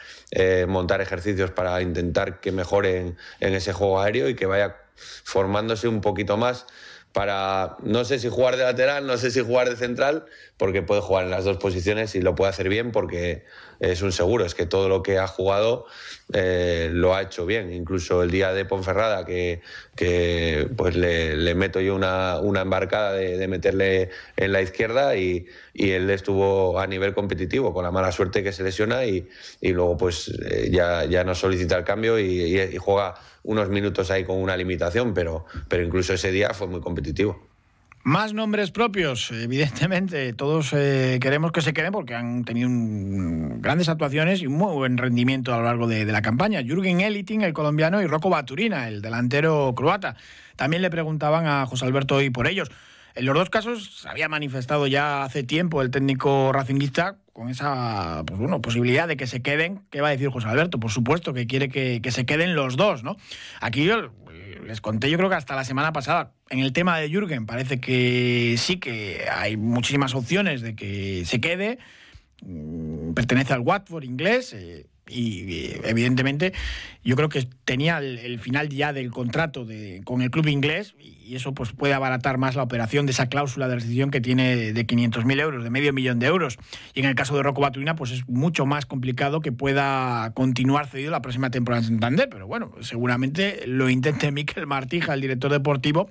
montar 0.67 1.01
ejercicios 1.01 1.51
para 1.51 1.79
intentar 1.83 2.39
que 2.39 2.51
mejore 2.51 2.97
en, 2.97 3.17
en 3.39 3.53
ese 3.53 3.73
juego 3.73 4.01
aéreo 4.01 4.27
y 4.27 4.35
que 4.35 4.47
vaya 4.47 4.77
formándose 4.95 5.87
un 5.87 6.01
poquito 6.01 6.35
más 6.35 6.65
para, 7.13 7.77
no 7.81 8.05
sé 8.05 8.19
si 8.19 8.29
jugar 8.29 8.57
de 8.57 8.63
lateral, 8.63 9.07
no 9.07 9.17
sé 9.17 9.31
si 9.31 9.39
jugar 9.41 9.69
de 9.69 9.75
central, 9.75 10.25
porque 10.59 10.81
puede 10.81 10.99
jugar 10.99 11.23
en 11.23 11.31
las 11.31 11.45
dos 11.45 11.55
posiciones 11.55 12.13
y 12.15 12.21
lo 12.21 12.35
puede 12.35 12.49
hacer 12.49 12.67
bien 12.67 12.91
porque 12.91 13.45
es 13.79 14.01
un 14.01 14.11
seguro, 14.11 14.45
es 14.45 14.55
que 14.55 14.65
todo 14.65 14.89
lo 14.89 15.01
que 15.01 15.17
ha 15.17 15.25
jugado 15.25 15.85
eh, 16.33 16.89
lo 16.91 17.15
ha 17.15 17.21
hecho 17.21 17.45
bien, 17.45 17.71
incluso 17.71 18.23
el 18.23 18.29
día 18.29 18.51
de 18.51 18.65
Ponferrada 18.65 19.25
que, 19.25 19.61
pues 20.75 20.97
le, 20.97 21.55
meto 21.55 21.79
yo 21.79 21.95
una, 21.95 22.41
embarcada 22.61 23.13
de, 23.13 23.47
meterle 23.47 24.09
en 24.35 24.51
la 24.51 24.61
izquierda 24.61 25.15
y, 25.15 25.45
y, 25.73 25.91
él 25.91 26.09
estuvo 26.09 26.77
a 26.77 26.87
nivel 26.87 27.13
competitivo 27.13 27.73
con 27.73 27.85
la 27.85 27.91
mala 27.91 28.11
suerte 28.11 28.43
que 28.43 28.51
se 28.51 28.63
lesiona 28.63 29.05
y, 29.05 29.29
y 29.61 29.71
luego 29.71 29.95
pues 29.95 30.27
eh, 30.43 30.69
ya, 30.69 31.23
no 31.23 31.35
solicita 31.35 31.77
el 31.77 31.85
cambio 31.85 32.19
y 32.19 32.75
juega 32.77 33.15
unos 33.43 33.69
minutos 33.69 34.11
ahí 34.11 34.25
con 34.25 34.37
una 34.37 34.57
limitación, 34.57 35.13
pero, 35.13 35.45
pero 35.69 35.85
incluso 35.85 36.13
ese 36.13 36.31
día 36.31 36.53
fue 36.53 36.67
muy 36.67 36.81
competitivo. 36.81 37.48
Más 38.03 38.33
nombres 38.33 38.71
propios, 38.71 39.29
evidentemente, 39.31 40.31
todos 40.33 40.71
eh, 40.73 41.19
queremos 41.21 41.51
que 41.51 41.61
se 41.61 41.73
queden 41.73 41.91
porque 41.91 42.15
han 42.15 42.45
tenido 42.45 42.69
grandes 43.59 43.89
actuaciones 43.89 44.41
y 44.41 44.47
un 44.47 44.53
muy 44.53 44.73
buen 44.73 44.97
rendimiento 44.97 45.53
a 45.53 45.57
lo 45.57 45.63
largo 45.63 45.87
de, 45.87 46.05
la 46.05 46.21
campaña. 46.21 46.61
Jürgen 46.63 47.01
Eliting, 47.01 47.41
el 47.41 47.53
colombiano, 47.53 48.01
y 48.01 48.07
Rocco 48.07 48.29
Baturina, 48.29 48.87
el 48.87 49.01
delantero 49.01 49.73
croata. 49.75 50.15
También 50.55 50.81
le 50.81 50.89
preguntaban 50.89 51.45
a 51.45 51.65
José 51.65 51.85
Alberto 51.85 52.15
hoy 52.15 52.29
por 52.29 52.47
ellos. 52.47 52.71
En 53.15 53.25
los 53.25 53.35
dos 53.35 53.49
casos 53.49 54.01
se 54.01 54.07
había 54.07 54.29
manifestado 54.29 54.87
ya 54.87 55.23
hace 55.23 55.43
tiempo 55.43 55.81
el 55.81 55.91
técnico 55.91 56.51
racinguista 56.53 57.17
con 57.33 57.49
esa 57.49 58.23
pues 58.25 58.39
bueno, 58.39 58.61
posibilidad 58.61 59.07
de 59.07 59.17
que 59.17 59.27
se 59.27 59.41
queden. 59.41 59.81
¿Qué 59.89 59.99
va 59.99 60.07
a 60.07 60.11
decir 60.11 60.29
José 60.29 60.47
Alberto? 60.47 60.79
Por 60.79 60.91
supuesto 60.91 61.33
que 61.33 61.47
quiere 61.47 61.69
que, 61.69 62.11
se 62.11 62.25
queden 62.25 62.55
los 62.55 62.77
dos, 62.77 63.03
¿no? 63.03 63.17
Aquí 63.59 63.83
yo 63.83 64.13
les 64.65 64.79
conté, 64.79 65.09
yo 65.09 65.17
creo 65.17 65.29
que 65.29 65.35
hasta 65.35 65.55
la 65.55 65.63
semana 65.63 65.91
pasada, 65.91 66.31
en 66.49 66.59
el 66.59 66.73
tema 66.73 66.97
de 66.97 67.09
Jürgen, 67.09 67.45
parece 67.45 67.79
que 67.79 68.55
sí 68.57 68.77
que 68.77 69.25
hay 69.31 69.57
muchísimas 69.57 70.15
opciones 70.15 70.61
de 70.61 70.75
que 70.75 71.23
se 71.25 71.39
quede. 71.39 71.79
Mm, 72.45 73.13
pertenece 73.13 73.53
al 73.53 73.61
Watford 73.61 74.03
inglés. 74.03 74.53
Eh, 74.53 74.85
y 75.09 75.71
evidentemente 75.83 76.53
yo 77.03 77.15
creo 77.15 77.29
que 77.29 77.47
tenía 77.65 77.97
el, 77.97 78.39
final 78.39 78.69
ya 78.69 78.93
del 78.93 79.09
contrato 79.11 79.65
de, 79.65 80.01
con 80.03 80.21
el 80.21 80.29
club 80.29 80.47
inglés 80.47 80.93
y 80.99 81.18
eso 81.35 81.53
pues 81.53 81.71
puede 81.71 81.93
abaratar 81.93 82.37
más 82.37 82.55
la 82.55 82.63
operación 82.63 83.05
de 83.05 83.11
esa 83.11 83.27
cláusula 83.27 83.67
de 83.67 83.75
rescisión 83.75 84.11
que 84.11 84.21
tiene 84.21 84.73
de 84.73 84.87
500.000 84.87 85.41
euros, 85.41 85.63
de 85.63 85.69
medio 85.69 85.93
millón 85.93 86.19
de 86.19 86.27
euros. 86.27 86.57
Y 86.93 87.01
en 87.01 87.05
el 87.05 87.15
caso 87.15 87.35
de 87.35 87.43
Rocco 87.43 87.61
Baturina 87.61 87.95
pues 87.95 88.11
es 88.11 88.27
mucho 88.27 88.65
más 88.65 88.85
complicado 88.85 89.41
que 89.41 89.51
pueda 89.51 90.31
continuar 90.33 90.87
cedido 90.87 91.11
la 91.11 91.21
próxima 91.21 91.49
temporada 91.51 91.81
en 91.81 91.87
Santander, 91.87 92.29
pero 92.29 92.47
bueno, 92.47 92.71
seguramente 92.81 93.63
lo 93.67 93.89
intente 93.89 94.31
Miquel 94.39 94.67
Martija, 94.67 95.13
el 95.13 95.21
director 95.21 95.51
deportivo, 95.51 96.09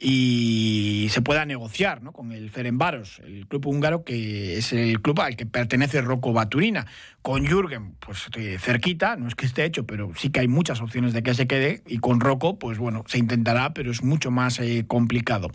y 0.00 1.08
se 1.10 1.22
pueda 1.22 1.44
negociar 1.44 2.02
¿no? 2.02 2.12
con 2.12 2.32
el 2.32 2.50
Ferenbaros, 2.50 3.20
el 3.24 3.46
club 3.46 3.66
húngaro 3.66 4.04
que 4.04 4.58
es 4.58 4.72
el 4.72 5.00
club 5.00 5.20
al 5.20 5.36
que 5.36 5.46
pertenece 5.46 6.00
Rocco 6.00 6.32
Baturina. 6.32 6.86
Con 7.22 7.46
Jürgen, 7.46 7.96
pues 8.00 8.28
eh, 8.36 8.56
cerquita, 8.58 9.16
no 9.16 9.28
es 9.28 9.34
que 9.34 9.44
esté 9.44 9.64
hecho, 9.64 9.84
pero 9.84 10.10
sí 10.16 10.30
que 10.30 10.40
hay 10.40 10.48
muchas 10.48 10.80
opciones 10.80 11.12
de 11.12 11.22
que 11.22 11.34
se 11.34 11.46
quede. 11.46 11.82
Y 11.86 11.98
con 11.98 12.18
Rocco, 12.18 12.58
pues 12.58 12.78
bueno, 12.78 13.04
se 13.08 13.18
intentará, 13.18 13.74
pero 13.74 13.90
es 13.90 14.02
mucho 14.02 14.30
más 14.30 14.49
eh, 14.58 14.84
complicado. 14.86 15.50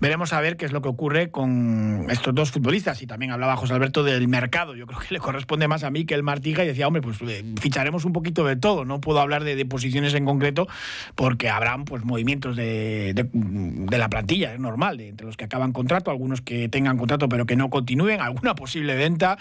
Veremos 0.00 0.32
a 0.32 0.40
ver 0.40 0.56
qué 0.56 0.64
es 0.64 0.72
lo 0.72 0.80
que 0.80 0.88
ocurre 0.88 1.30
con 1.30 2.06
estos 2.08 2.34
dos 2.34 2.52
futbolistas. 2.52 3.02
Y 3.02 3.06
también 3.06 3.32
hablaba 3.32 3.56
José 3.56 3.74
Alberto 3.74 4.04
del 4.04 4.28
mercado. 4.28 4.76
Yo 4.76 4.86
creo 4.86 5.00
que 5.00 5.14
le 5.14 5.18
corresponde 5.20 5.66
más 5.66 5.82
a 5.82 5.90
mí 5.90 6.04
que 6.04 6.14
el 6.14 6.22
Martija 6.22 6.62
y 6.62 6.68
decía, 6.68 6.86
hombre, 6.86 7.02
pues 7.02 7.18
eh, 7.22 7.44
ficharemos 7.60 8.04
un 8.04 8.12
poquito 8.12 8.44
de 8.44 8.56
todo. 8.56 8.84
No 8.84 9.00
puedo 9.00 9.20
hablar 9.20 9.44
de, 9.44 9.58
posiciones 9.66 10.14
en 10.14 10.24
concreto 10.24 10.68
porque 11.14 11.50
habrán 11.50 11.84
pues 11.84 12.04
movimientos 12.04 12.56
de, 12.56 13.12
de, 13.12 13.98
la 13.98 14.08
plantilla, 14.08 14.54
es 14.54 14.60
normal, 14.60 14.96
de, 14.96 15.08
entre 15.08 15.26
los 15.26 15.36
que 15.36 15.44
acaban 15.44 15.72
contrato, 15.72 16.10
algunos 16.10 16.40
que 16.40 16.68
tengan 16.68 16.96
contrato 16.96 17.28
pero 17.28 17.44
que 17.44 17.56
no 17.56 17.68
continúen, 17.68 18.20
alguna 18.20 18.54
posible 18.54 18.94
venta. 18.94 19.36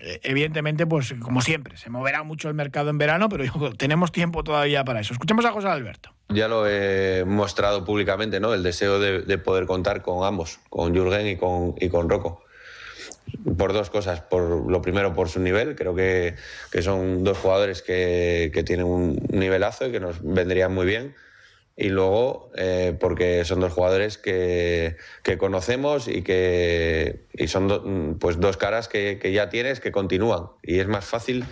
Eh, 0.00 0.20
evidentemente, 0.24 0.84
pues 0.84 1.14
como 1.20 1.40
siempre, 1.42 1.76
se 1.76 1.88
moverá 1.88 2.24
mucho 2.24 2.48
el 2.48 2.54
mercado 2.54 2.90
en 2.90 2.98
verano, 2.98 3.28
pero 3.28 3.72
tenemos 3.78 4.10
tiempo 4.10 4.42
todavía 4.42 4.84
para 4.84 5.00
eso. 5.00 5.12
Escuchemos 5.12 5.44
a 5.44 5.52
José 5.52 5.68
Alberto. 5.68 6.12
Ya 6.34 6.48
lo 6.48 6.66
he 6.68 7.24
mostrado 7.24 7.84
públicamente, 7.84 8.40
¿no? 8.40 8.54
El 8.54 8.62
deseo 8.62 8.98
de, 8.98 9.38
poder 9.38 9.66
contar 9.66 10.02
con 10.02 10.24
ambos, 10.24 10.58
con 10.68 10.94
Jürgen 10.94 11.26
y 11.26 11.36
con, 11.36 11.74
y 11.78 11.88
con 11.88 12.08
Rocco. 12.08 12.42
Por 13.56 13.72
dos 13.72 13.90
cosas. 13.90 14.20
Por 14.20 14.70
lo 14.70 14.82
primero, 14.82 15.14
por 15.14 15.28
su 15.28 15.40
nivel. 15.40 15.76
Creo 15.76 15.94
que, 15.94 16.36
que 16.70 16.82
son 16.82 17.24
dos 17.24 17.38
jugadores 17.38 17.82
que, 17.82 18.50
que 18.52 18.62
tienen 18.62 18.86
un 18.86 19.20
nivelazo 19.30 19.86
y 19.86 19.92
que 19.92 20.00
nos 20.00 20.22
vendrían 20.22 20.74
muy 20.74 20.86
bien 20.86 21.14
y 21.76 21.88
luego 21.88 22.50
eh, 22.56 22.96
porque 22.98 23.44
son 23.44 23.60
dos 23.60 23.72
jugadores 23.72 24.18
que, 24.18 24.96
que 25.22 25.38
conocemos 25.38 26.06
y 26.06 26.22
que 26.22 27.26
y 27.32 27.48
son 27.48 28.18
pues 28.20 28.38
dos 28.40 28.56
caras 28.56 28.88
que, 28.88 29.18
ya 29.32 29.48
tienes 29.48 29.80
que 29.80 29.90
continúan 29.90 30.48
y 30.62 30.80
es 30.80 30.86
más 30.86 31.04
fácil 31.04 31.44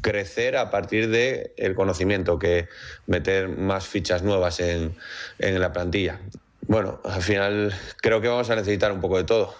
crecer 0.00 0.56
a 0.56 0.70
partir 0.70 1.08
del 1.08 1.52
el 1.56 1.74
conocimiento 1.74 2.38
que 2.38 2.68
meter 3.06 3.48
más 3.48 3.86
fichas 3.86 4.22
nuevas 4.22 4.60
en, 4.60 4.94
en 5.38 5.60
la 5.60 5.72
plantilla. 5.72 6.20
Bueno, 6.66 7.00
al 7.04 7.22
final 7.22 7.74
creo 8.00 8.20
que 8.20 8.28
vamos 8.28 8.48
a 8.50 8.56
necesitar 8.56 8.92
un 8.92 9.00
poco 9.00 9.16
de 9.16 9.24
todo. 9.24 9.54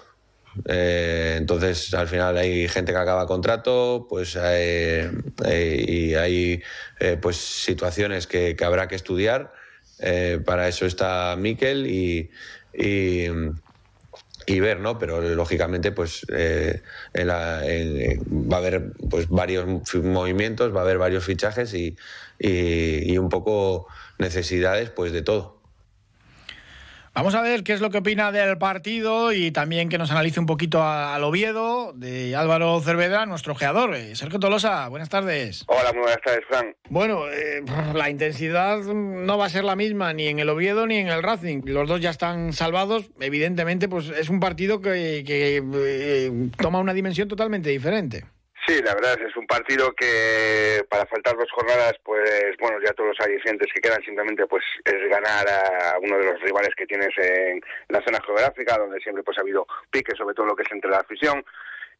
Eh, 0.66 1.36
entonces, 1.38 1.92
al 1.94 2.08
final 2.08 2.36
hay 2.36 2.68
gente 2.68 2.92
que 2.92 2.98
acaba 2.98 3.26
contrato, 3.26 4.06
pues 4.08 4.36
eh, 4.40 5.10
eh, 5.44 5.84
y 5.86 6.14
hay 6.14 6.62
pues 7.20 7.36
situaciones 7.36 8.26
que, 8.26 8.56
que, 8.56 8.64
habrá 8.64 8.88
que 8.88 8.96
estudiar. 8.96 9.52
para 10.44 10.68
eso 10.68 10.86
está 10.86 11.36
Miquel 11.38 11.86
y, 11.86 12.30
y, 12.74 13.26
y, 14.46 14.60
ver, 14.60 14.80
¿no? 14.80 14.98
Pero 14.98 15.20
lógicamente, 15.20 15.92
pues 15.92 16.26
en 16.28 17.26
la, 17.26 17.66
en, 17.66 18.20
va 18.50 18.56
a 18.56 18.60
haber 18.60 18.92
pues 19.08 19.28
varios 19.28 19.66
movimientos, 19.94 20.74
va 20.74 20.80
a 20.80 20.82
haber 20.82 20.98
varios 20.98 21.24
fichajes 21.24 21.74
y, 21.74 21.96
y 22.38 23.18
un 23.18 23.28
poco 23.28 23.86
necesidades, 24.18 24.90
pues 24.90 25.12
de 25.12 25.22
todo. 25.22 25.59
Vamos 27.12 27.34
a 27.34 27.42
ver 27.42 27.64
qué 27.64 27.72
es 27.72 27.80
lo 27.80 27.90
que 27.90 27.98
opina 27.98 28.30
del 28.30 28.56
partido 28.56 29.32
y 29.32 29.50
también 29.50 29.88
que 29.88 29.98
nos 29.98 30.12
analice 30.12 30.38
un 30.38 30.46
poquito 30.46 30.80
al 30.84 31.24
Oviedo 31.24 31.92
de 31.92 32.36
Álvaro 32.36 32.80
Cervedra, 32.80 33.26
nuestro 33.26 33.56
geador. 33.56 33.96
Eh, 33.96 34.14
Sergio 34.14 34.38
Tolosa, 34.38 34.86
buenas 34.88 35.08
tardes. 35.08 35.64
Hola, 35.66 35.92
muy 35.92 36.02
buenas 36.02 36.20
tardes, 36.24 36.44
Fran. 36.48 36.72
Bueno, 36.88 37.28
eh, 37.28 37.64
la 37.94 38.10
intensidad 38.10 38.78
no 38.78 39.36
va 39.36 39.46
a 39.46 39.50
ser 39.50 39.64
la 39.64 39.74
misma 39.74 40.12
ni 40.12 40.28
en 40.28 40.38
el 40.38 40.48
Oviedo 40.48 40.86
ni 40.86 40.98
en 40.98 41.08
el 41.08 41.20
Racing. 41.20 41.62
Los 41.64 41.88
dos 41.88 42.00
ya 42.00 42.10
están 42.10 42.52
salvados. 42.52 43.10
Evidentemente, 43.18 43.88
pues 43.88 44.08
es 44.10 44.28
un 44.28 44.38
partido 44.38 44.80
que, 44.80 45.24
eh, 45.26 46.50
toma 46.58 46.78
una 46.78 46.94
dimensión 46.94 47.26
totalmente 47.26 47.70
diferente. 47.70 48.24
Sí, 48.70 48.80
la 48.82 48.94
verdad 48.94 49.20
es 49.20 49.34
un 49.36 49.48
partido 49.48 49.92
que 49.94 50.84
para 50.88 51.04
faltar 51.06 51.36
dos 51.36 51.50
jornadas, 51.50 51.94
pues 52.04 52.56
bueno, 52.60 52.78
ya 52.80 52.92
todos 52.92 53.08
los 53.08 53.26
alicientes 53.26 53.66
que 53.74 53.80
quedan 53.80 54.00
simplemente 54.04 54.46
pues 54.46 54.62
es 54.84 55.10
ganar 55.10 55.44
a 55.48 55.98
uno 56.00 56.16
de 56.16 56.26
los 56.26 56.40
rivales 56.40 56.70
que 56.76 56.86
tienes 56.86 57.10
en 57.18 57.60
la 57.88 58.00
zona 58.04 58.20
geográfica, 58.24 58.78
donde 58.78 59.00
siempre 59.00 59.24
pues 59.24 59.36
ha 59.38 59.40
habido 59.40 59.66
piques, 59.90 60.16
sobre 60.16 60.36
todo 60.36 60.46
lo 60.46 60.54
que 60.54 60.62
es 60.62 60.70
entre 60.70 60.88
la 60.88 60.98
afición. 60.98 61.44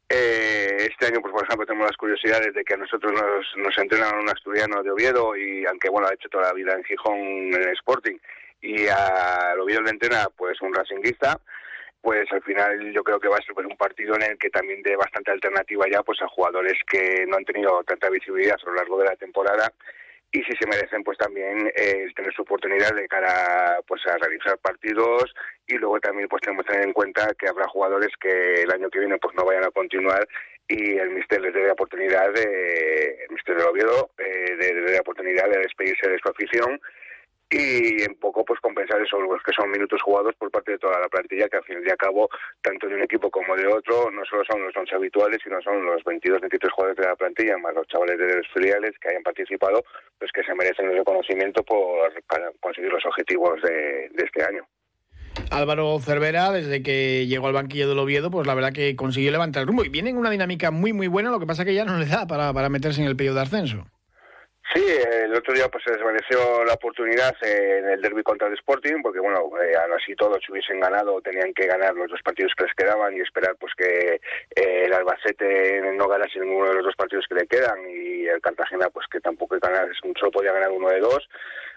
Eh, 0.09 0.87
este 0.93 1.07
año, 1.07 1.21
pues 1.21 1.35
por 1.35 1.43
ejemplo, 1.43 1.67
tenemos 1.67 1.89
las 1.89 1.97
curiosidades 1.97 2.55
de 2.55 2.63
que 2.63 2.75
a 2.75 2.77
nosotros 2.77 3.15
nos, 3.15 3.47
nos 3.57 3.77
entrenan 3.77 4.21
un 4.21 4.29
asturiano 4.29 4.81
de 4.85 4.93
Oviedo 4.93 5.37
y 5.37 5.67
aunque 5.67 5.91
bueno 5.91 6.07
ha 6.07 6.15
hecho 6.15 6.29
toda 6.29 6.45
la 6.45 6.53
vida 6.53 6.75
en 6.75 6.85
Gijón 6.85 7.19
en 7.19 7.69
Sporting 7.71 8.17
y 8.61 8.87
a 8.87 9.57
Oviedo 9.59 9.83
le 9.83 9.91
entrena 9.91 10.29
pues 10.37 10.61
un 10.61 10.73
racinguista 10.73 11.37
pues 12.03 12.31
al 12.33 12.43
final 12.43 12.93
yo 12.93 13.03
creo 13.03 13.21
que 13.21 13.29
va 13.29 13.37
a 13.37 13.43
ser 13.43 13.55
pues, 13.55 13.67
un 13.67 13.77
partido 13.77 14.15
en 14.17 14.23
el 14.23 14.39
que 14.39 14.51
también 14.51 14.83
dé 14.83 14.97
bastante 14.97 15.31
alternativa 15.31 15.85
ya 15.91 16.03
pues 16.03 16.21
a 16.23 16.29
jugadores 16.29 16.79
que 16.91 17.27
no 17.29 17.37
han 17.37 17.45
tenido 17.45 17.83
tanta 17.85 18.09
visibilidad 18.09 18.57
a 18.61 18.71
lo 18.71 18.75
largo 18.75 18.99
de 18.99 19.05
la 19.05 19.17
temporada 19.17 19.73
y 20.33 20.43
si 20.45 20.53
se 20.59 20.67
merecen 20.67 21.03
pues 21.03 21.19
también 21.19 21.71
eh, 21.75 22.07
tener 22.15 22.33
su 22.33 22.43
oportunidad 22.43 22.95
de 22.95 23.09
cara 23.09 23.79
pues 23.87 24.01
a 24.07 24.17
realizar 24.17 24.57
partidos 24.59 25.35
y 25.67 25.77
luego 25.77 25.99
también 26.01 26.29
pues 26.29 26.41
tenemos 26.43 26.65
que 26.65 26.73
tener 26.73 26.87
en 26.87 26.95
cuenta 26.95 27.35
que 27.39 27.49
habrá 27.49 27.67
jugadores 27.69 28.11
que 28.21 28.63
el 28.63 28.71
año 28.71 28.89
que 28.91 29.01
viene 29.01 29.19
pues 29.19 29.35
no 29.37 29.45
vayan 29.45 29.65
a 29.65 29.71
continuar 29.71 30.27
y 30.69 30.97
el 30.97 31.11
Mister 31.11 31.41
les 31.41 31.53
dé 31.53 31.67
la 31.67 31.73
oportunidad 31.73 32.33
de 32.33 33.25
el 33.25 33.31
Mister 33.35 33.57
del 33.57 33.67
Oviedo 33.67 34.11
eh, 34.19 34.57
de, 34.57 34.75
de 34.75 34.93
la 34.93 35.01
oportunidad 35.01 35.51
de 35.51 35.59
despedirse 35.59 36.09
de 36.09 36.19
su 36.19 36.29
afición 36.29 36.81
y 37.51 38.03
en 38.03 38.15
poco 38.15 38.45
pues 38.45 38.61
compensar 38.61 39.01
eso, 39.03 39.21
los 39.21 39.43
que 39.43 39.53
son 39.53 39.71
minutos 39.71 40.01
jugados 40.03 40.35
por 40.37 40.51
parte 40.51 40.73
de 40.73 40.79
toda 40.79 41.01
la 41.01 41.09
plantilla, 41.09 41.49
que 41.49 41.57
al 41.57 41.65
fin 41.65 41.83
y 41.85 41.91
al 41.91 41.97
cabo, 41.97 42.31
tanto 42.63 42.87
de 42.87 42.95
un 42.95 43.03
equipo 43.03 43.29
como 43.29 43.57
de 43.57 43.67
otro, 43.67 44.09
no 44.11 44.25
solo 44.25 44.45
son 44.45 44.63
los 44.63 44.77
11 44.77 44.95
habituales, 44.95 45.39
sino 45.43 45.61
son 45.61 45.85
los 45.85 46.03
22, 46.05 46.41
23 46.41 46.73
jugadores 46.73 46.97
de 46.97 47.09
la 47.09 47.17
plantilla, 47.17 47.59
más 47.59 47.75
los 47.75 47.89
chavales 47.89 48.19
de 48.19 48.37
los 48.37 48.47
filiales 48.55 48.93
que 49.01 49.09
hayan 49.09 49.25
participado, 49.25 49.83
pues 50.19 50.31
que 50.31 50.45
se 50.45 50.55
merecen 50.55 50.91
el 50.91 50.99
reconocimiento 50.99 51.65
por 51.65 52.13
conseguir 52.61 52.93
los 52.93 53.05
objetivos 53.05 53.61
de, 53.63 54.11
este 54.17 54.45
año. 54.45 54.65
Álvaro 55.51 55.99
Cervera, 55.99 56.53
desde 56.53 56.83
que 56.83 57.27
llegó 57.27 57.49
al 57.49 57.53
banquillo 57.53 57.89
del 57.89 57.99
Oviedo, 57.99 58.31
pues 58.31 58.47
la 58.47 58.55
verdad 58.55 58.73
que 58.73 58.95
consiguió 58.95 59.33
levantar 59.33 59.63
el 59.63 59.67
rumbo. 59.67 59.85
Y 59.85 59.89
viene 59.89 60.11
en 60.11 60.19
una 60.19 60.31
dinámica 60.31 60.71
muy, 60.71 60.93
muy 60.93 61.09
buena, 61.09 61.31
lo 61.31 61.41
que 61.41 61.47
pasa 61.47 61.65
que 61.65 61.75
ya 61.75 61.85
no 61.85 61.99
le 61.99 62.07
da 62.07 62.27
para, 62.29 62.53
para 62.53 62.69
meterse 62.69 63.01
en 63.01 63.09
el 63.09 63.17
periodo 63.17 63.37
de 63.37 63.43
ascenso. 63.43 63.87
Sí, 64.73 64.85
el 64.87 65.35
otro 65.35 65.53
día 65.53 65.69
pues 65.69 65.83
se 65.83 65.93
desvaneció 65.93 66.65
la 66.65 66.75
oportunidad 66.75 67.35
en 67.43 67.89
el 67.89 68.01
derby 68.01 68.23
contra 68.23 68.47
el 68.47 68.55
Sporting, 68.55 69.03
porque 69.03 69.19
bueno, 69.19 69.51
eh, 69.61 69.75
así 69.97 70.15
todos 70.15 70.39
hubiesen 70.49 70.79
ganado 70.79 71.21
tenían 71.23 71.53
que 71.55 71.67
ganar 71.67 71.93
los 71.97 72.09
dos 72.09 72.23
partidos 72.23 72.53
que 72.57 72.65
les 72.65 72.75
quedaban 72.75 73.17
y 73.17 73.21
esperar 73.21 73.57
pues 73.59 73.73
que 73.75 74.21
eh, 74.55 74.85
el 74.85 74.93
Albacete 74.93 75.81
no 75.97 76.07
ganase 76.07 76.39
ninguno 76.39 76.69
de 76.69 76.75
los 76.77 76.85
dos 76.85 76.95
partidos 76.95 77.27
que 77.29 77.35
le 77.35 77.49
quedan 77.49 77.81
y 77.91 78.29
el 78.29 78.41
Cartagena 78.41 78.89
pues 78.91 79.09
que 79.11 79.19
tampoco 79.19 79.59
ganar, 79.59 79.89
solo 80.17 80.31
podía 80.31 80.53
ganar 80.53 80.71
uno 80.71 80.89
de 80.89 81.01
dos. 81.01 81.29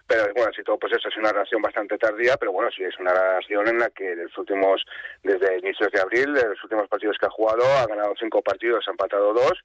Pero 0.05 0.31
bueno, 0.35 0.51
así 0.53 0.61
todo 0.61 0.77
pues 0.77 0.93
eso 0.93 1.09
es 1.09 1.17
una 1.17 1.31
reacción 1.31 1.63
bastante 1.63 1.97
tardía, 1.97 2.37
pero 2.37 2.51
bueno, 2.51 2.69
sí 2.69 2.83
es 2.83 2.99
una 2.99 3.11
reacción 3.11 3.67
en 3.69 3.79
la 3.79 3.89
que 3.89 4.11
en 4.11 4.23
los 4.23 4.37
últimos, 4.37 4.85
desde 5.23 5.57
inicios 5.57 5.89
de 5.91 5.99
abril, 5.99 6.37
en 6.37 6.49
los 6.49 6.63
últimos 6.63 6.87
partidos 6.89 7.17
que 7.17 7.25
ha 7.25 7.31
jugado, 7.31 7.63
ha 7.65 7.87
ganado 7.87 8.13
cinco 8.19 8.43
partidos, 8.43 8.85
ha 8.87 8.91
empatado 8.91 9.33
dos 9.33 9.63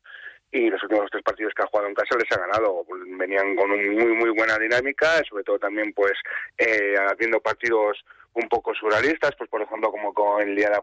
y 0.50 0.70
los 0.70 0.82
últimos 0.82 1.10
tres 1.10 1.22
partidos 1.22 1.52
que 1.54 1.62
ha 1.62 1.66
jugado 1.66 1.88
en 1.88 1.94
casa 1.94 2.16
les 2.16 2.32
ha 2.32 2.40
ganado. 2.40 2.84
Venían 3.18 3.54
con 3.56 3.70
una 3.70 3.92
muy 3.92 4.14
muy 4.14 4.30
buena 4.30 4.58
dinámica, 4.58 5.22
sobre 5.28 5.44
todo 5.44 5.58
también 5.58 5.92
pues 5.92 6.14
eh, 6.56 6.94
haciendo 7.10 7.40
partidos 7.40 8.04
un 8.34 8.48
poco 8.48 8.72
surrealistas, 8.74 9.34
pues 9.36 9.50
por 9.50 9.62
ejemplo 9.62 9.90
como 9.90 10.12
con 10.12 10.40
el 10.42 10.54
día 10.54 10.68
de 10.68 10.76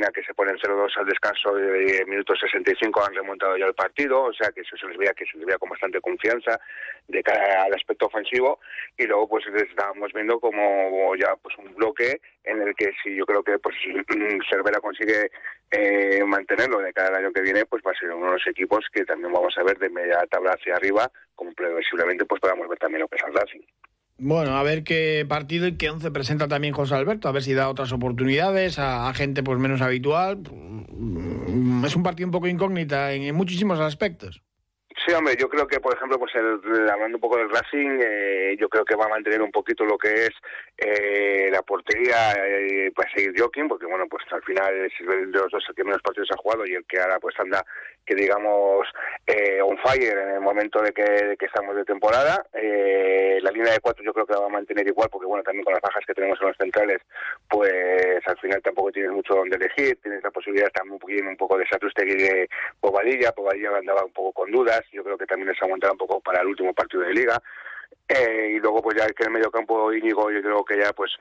la 0.00 0.10
que 0.12 0.22
se 0.22 0.34
ponen 0.34 0.56
0-2 0.56 0.90
al 0.96 1.06
descanso 1.06 1.54
de 1.54 2.04
minutos 2.06 2.38
65 2.40 3.04
han 3.04 3.14
remontado 3.14 3.56
ya 3.56 3.66
el 3.66 3.74
partido, 3.74 4.22
o 4.24 4.32
sea 4.32 4.50
que 4.52 4.60
eso 4.60 4.76
se 4.76 4.86
les 4.86 4.96
veía 4.96 5.12
que 5.12 5.26
se 5.26 5.36
les 5.38 5.46
veía 5.46 5.58
con 5.58 5.70
bastante 5.70 6.00
confianza 6.00 6.60
de 7.08 7.22
cara 7.22 7.64
al 7.64 7.74
aspecto 7.74 8.06
ofensivo 8.06 8.60
y 8.96 9.06
luego 9.06 9.28
pues 9.28 9.44
estábamos 9.46 10.12
viendo 10.12 10.38
como 10.38 11.14
ya 11.16 11.34
pues 11.42 11.56
un 11.58 11.74
bloque 11.74 12.20
en 12.44 12.62
el 12.62 12.74
que 12.74 12.92
si 13.02 13.16
yo 13.16 13.26
creo 13.26 13.42
que 13.42 13.58
pues 13.58 13.76
Cervera 14.50 14.80
consigue 14.80 15.30
eh, 15.70 16.22
mantenerlo 16.24 16.78
de 16.78 16.92
cara 16.92 17.08
al 17.08 17.24
año 17.24 17.32
que 17.32 17.42
viene 17.42 17.66
pues 17.66 17.82
va 17.86 17.92
a 17.92 17.98
ser 17.98 18.10
uno 18.12 18.26
de 18.26 18.32
los 18.32 18.46
equipos 18.46 18.86
que 18.92 19.04
también 19.04 19.32
vamos 19.32 19.56
a 19.58 19.62
ver 19.64 19.78
de 19.78 19.90
media 19.90 20.24
tabla 20.30 20.52
hacia 20.52 20.76
arriba 20.76 21.10
como 21.34 21.52
previsiblemente 21.52 22.24
pues 22.24 22.40
podamos 22.40 22.68
ver 22.68 22.78
también 22.78 23.00
lo 23.00 23.08
que 23.08 23.16
es 23.16 23.24
el 23.26 23.34
Racing. 23.34 23.62
Bueno, 24.22 24.58
a 24.58 24.62
ver 24.62 24.84
qué 24.84 25.24
partido 25.26 25.66
y 25.66 25.78
qué 25.78 25.88
once 25.88 26.10
presenta 26.10 26.46
también 26.46 26.74
José 26.74 26.94
Alberto, 26.94 27.26
a 27.26 27.32
ver 27.32 27.42
si 27.42 27.54
da 27.54 27.70
otras 27.70 27.90
oportunidades 27.90 28.78
a, 28.78 29.10
gente 29.14 29.42
pues 29.42 29.58
menos 29.58 29.80
habitual. 29.80 30.40
Mm, 30.90 31.82
es 31.86 31.96
un 31.96 32.02
partido 32.02 32.26
un 32.26 32.32
poco 32.32 32.46
incógnita 32.46 33.14
en 33.14 33.34
muchísimos 33.34 33.80
aspectos. 33.80 34.42
Sí, 35.06 35.14
hombre, 35.14 35.34
yo 35.40 35.48
creo 35.48 35.66
que, 35.66 35.80
por 35.80 35.94
ejemplo, 35.94 36.18
pues 36.18 36.32
hablando 36.34 37.16
un 37.16 37.20
poco 37.20 37.38
del 37.38 37.48
Racing, 37.48 38.00
eh, 38.02 38.56
yo 38.60 38.68
creo 38.68 38.84
que 38.84 38.96
va 38.96 39.06
a 39.06 39.08
mantener 39.08 39.40
un 39.40 39.50
poquito 39.50 39.84
lo 39.86 39.96
que 39.96 40.26
es 40.26 40.30
eh, 40.76 41.48
la 41.50 41.62
portería 41.62 42.32
eh, 42.32 42.92
para 42.94 43.10
seguir 43.12 43.32
joking, 43.40 43.68
porque, 43.68 43.86
bueno, 43.86 44.04
pues 44.10 44.24
al 44.30 44.42
final 44.42 44.74
es 44.74 44.92
de 45.06 45.26
los 45.38 45.50
dos 45.50 45.64
el 45.66 45.74
que 45.74 45.84
menos 45.84 46.02
partidos 46.02 46.28
ha 46.32 46.36
jugado 46.36 46.66
y 46.66 46.74
el 46.74 46.84
que 46.84 47.00
ahora 47.00 47.18
pues 47.18 47.34
anda, 47.38 47.64
que 48.10 48.16
digamos, 48.16 48.88
eh, 49.24 49.62
on 49.62 49.78
fire 49.78 50.18
en 50.18 50.30
el 50.34 50.40
momento 50.40 50.82
de 50.82 50.92
que, 50.92 51.36
estamos 51.40 51.76
de 51.76 51.84
temporada. 51.84 52.44
la 52.52 53.50
línea 53.52 53.72
de 53.72 53.80
cuatro 53.80 54.02
yo 54.02 54.12
creo 54.12 54.26
que 54.26 54.32
la 54.34 54.40
va 54.40 54.46
a 54.46 54.58
mantener 54.58 54.84
igual, 54.88 55.08
porque, 55.10 55.26
bueno, 55.26 55.44
también 55.44 55.64
con 55.64 55.74
las 55.74 55.82
bajas 55.82 56.02
que 56.04 56.14
tenemos 56.14 56.36
en 56.40 56.48
los 56.48 56.56
centrales, 56.56 56.98
pues 57.48 58.20
al 58.26 58.36
final 58.38 58.60
tampoco 58.62 58.90
tienes 58.90 59.12
mucho 59.12 59.34
donde 59.34 59.56
elegir, 59.56 59.96
tienes 60.02 60.24
la 60.24 60.30
posibilidad 60.32 60.68
también 60.70 60.94
un 60.94 60.98
poquito, 60.98 61.22
un 61.28 61.36
poco 61.36 61.56
de 61.56 61.68
Satustegui 61.68 62.14
de 62.14 62.48
Pobadilla, 62.80 63.30
Pobadilla 63.30 63.76
andaba 63.78 64.04
un 64.04 64.12
poco 64.12 64.32
con 64.32 64.50
dudas, 64.50 64.82
yo 64.90 65.04
creo 65.04 65.16
que 65.16 65.26
también 65.26 65.48
les 65.48 65.62
aguantará 65.62 65.92
un 65.92 65.98
poco 65.98 66.20
para 66.20 66.40
el 66.40 66.48
último 66.48 66.74
partido 66.74 67.04
de 67.04 67.14
liga. 67.14 67.40
Eh, 68.08 68.54
y 68.56 68.58
luego 68.58 68.82
pues 68.82 68.96
ya 68.98 69.06
que 69.06 69.22
el 69.22 69.30
medio 69.30 69.52
campo 69.52 69.92
Íñigo 69.92 70.32
yo 70.32 70.42
creo 70.42 70.64
que 70.64 70.78
ya 70.78 70.92
pues 70.92 71.12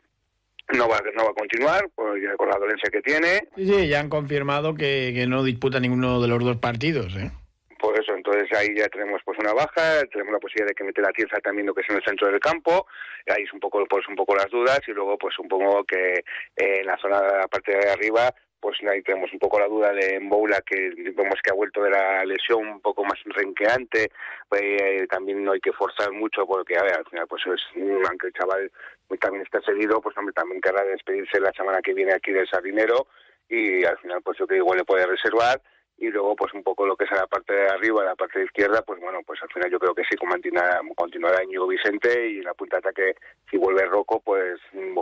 no 0.78 0.88
va, 0.88 1.02
no 1.16 1.24
va 1.26 1.32
a 1.32 1.34
continuar 1.34 1.90
pues, 1.96 2.22
con 2.38 2.50
la 2.50 2.58
dolencia 2.58 2.90
que 2.92 3.02
tiene. 3.02 3.48
Sí, 3.56 3.66
sí, 3.66 3.88
ya 3.88 4.00
han 4.00 4.10
confirmado 4.10 4.76
que, 4.76 5.12
que 5.14 5.28
no 5.28 5.44
disputa 5.44 5.80
ninguno 5.80 6.22
de 6.22 6.28
los 6.28 6.44
dos 6.44 6.58
partidos. 6.58 7.16
¿eh? 7.16 7.32
Por 7.80 7.98
eso, 8.00 8.14
entonces 8.14 8.48
ahí 8.58 8.76
ya 8.76 8.88
tenemos 8.90 9.22
pues 9.24 9.40
una 9.40 9.54
baja, 9.54 10.04
tenemos 10.12 10.34
la 10.34 10.40
posibilidad 10.40 10.68
de 10.68 10.76
que 10.76 10.84
mete 10.84 11.02
la 11.02 11.12
tiesa 11.12 11.38
también 11.40 11.66
lo 11.66 11.74
que 11.74 11.82
es 11.82 11.90
en 11.90 11.96
el 11.96 12.04
centro 12.04 12.28
del 12.28 12.40
campo, 12.40 12.86
ahí 13.28 13.44
es 13.44 13.54
un 13.54 13.60
poco 13.60 13.86
pues 13.90 14.06
un 14.10 14.16
poco 14.16 14.36
las 14.36 14.50
dudas 14.50 14.82
y 14.86 14.92
luego 14.92 15.18
pues 15.18 15.40
un 15.40 15.48
poco 15.48 15.86
que 15.86 16.16
eh, 16.58 16.80
en 16.82 16.86
la 16.86 16.98
zona 16.98 17.22
de 17.22 17.38
la 17.38 17.48
parte 17.48 17.72
de 17.72 17.90
arriba 17.90 18.34
pues 18.60 18.78
ahí 18.89 19.01
tenemos 19.01 19.32
un 19.32 19.39
poco 19.39 19.60
la 19.60 19.68
duda 19.68 19.94
de 19.94 20.20
Mboula, 20.20 20.62
que 20.62 20.92
vemos 21.16 21.39
que 21.44 21.51
ha 21.51 21.56
vuelto 21.56 21.82
de 21.82 21.92
la 21.92 22.25
lesión 22.25 22.68
un 22.68 22.82
poco 22.82 23.04
más 23.04 23.18
renqueante, 23.25 24.12
pues, 24.48 24.62
eh, 24.62 25.08
también 25.10 25.44
no 25.44 25.54
hay 25.54 25.60
que 25.60 25.74
forzar 25.74 26.12
mucho 26.12 26.46
porque, 26.46 26.78
a 26.78 26.84
ver, 26.84 26.98
al 26.98 27.06
final, 27.06 27.28
pues 27.28 27.44
es, 27.48 27.62
aunque 28.08 28.28
el 28.28 28.34
chaval 28.34 28.72
también 29.20 29.44
está 29.44 29.62
seguido, 29.62 30.01
pues 30.01 30.18
hombre, 30.18 30.34
también 30.34 30.62
querrá 30.62 30.84
despedirse 30.84 31.39
la 31.39 31.51
semana 31.54 31.82
que 31.82 31.94
viene 31.94 32.13
aquí 32.13 32.32
del 32.32 32.48
Sardinero 32.48 33.08
y 33.48 33.84
al 33.84 33.98
final, 34.00 34.22
pues 34.22 34.38
yo 34.38 34.46
creo 34.46 34.58
que 34.58 34.63
igual 34.63 34.78
le 34.78 34.86
puede 34.86 35.06
reservar 35.08 35.62
y 36.00 36.10
luego 36.10 36.36
pues 36.36 36.53
un 36.53 36.63
poco 36.63 36.86
lo 36.86 36.96
que 36.96 37.06
es 37.06 37.12
a 37.12 37.15
la 37.15 37.27
parte 37.27 37.53
de 37.53 37.68
arriba, 37.68 38.03
la 38.03 38.15
parte 38.15 38.39
de 38.39 38.46
izquierda, 38.46 38.82
pues 38.82 39.00
bueno, 39.00 39.20
pues 39.25 39.41
al 39.41 39.50
final 39.50 39.70
yo 39.70 39.79
creo 39.79 39.94
que 39.94 40.03
sí 40.10 40.15
continuará, 40.15 40.79
continuará 40.96 41.44
Íñigo 41.44 41.68
Vicente 41.68 42.29
y 42.29 42.41
la 42.41 42.53
punta 42.53 42.77
de 42.77 42.89
ataque 42.89 43.15
si 43.50 43.58
vuelve 43.58 43.86
Rocco 43.86 44.22
pues 44.22 44.60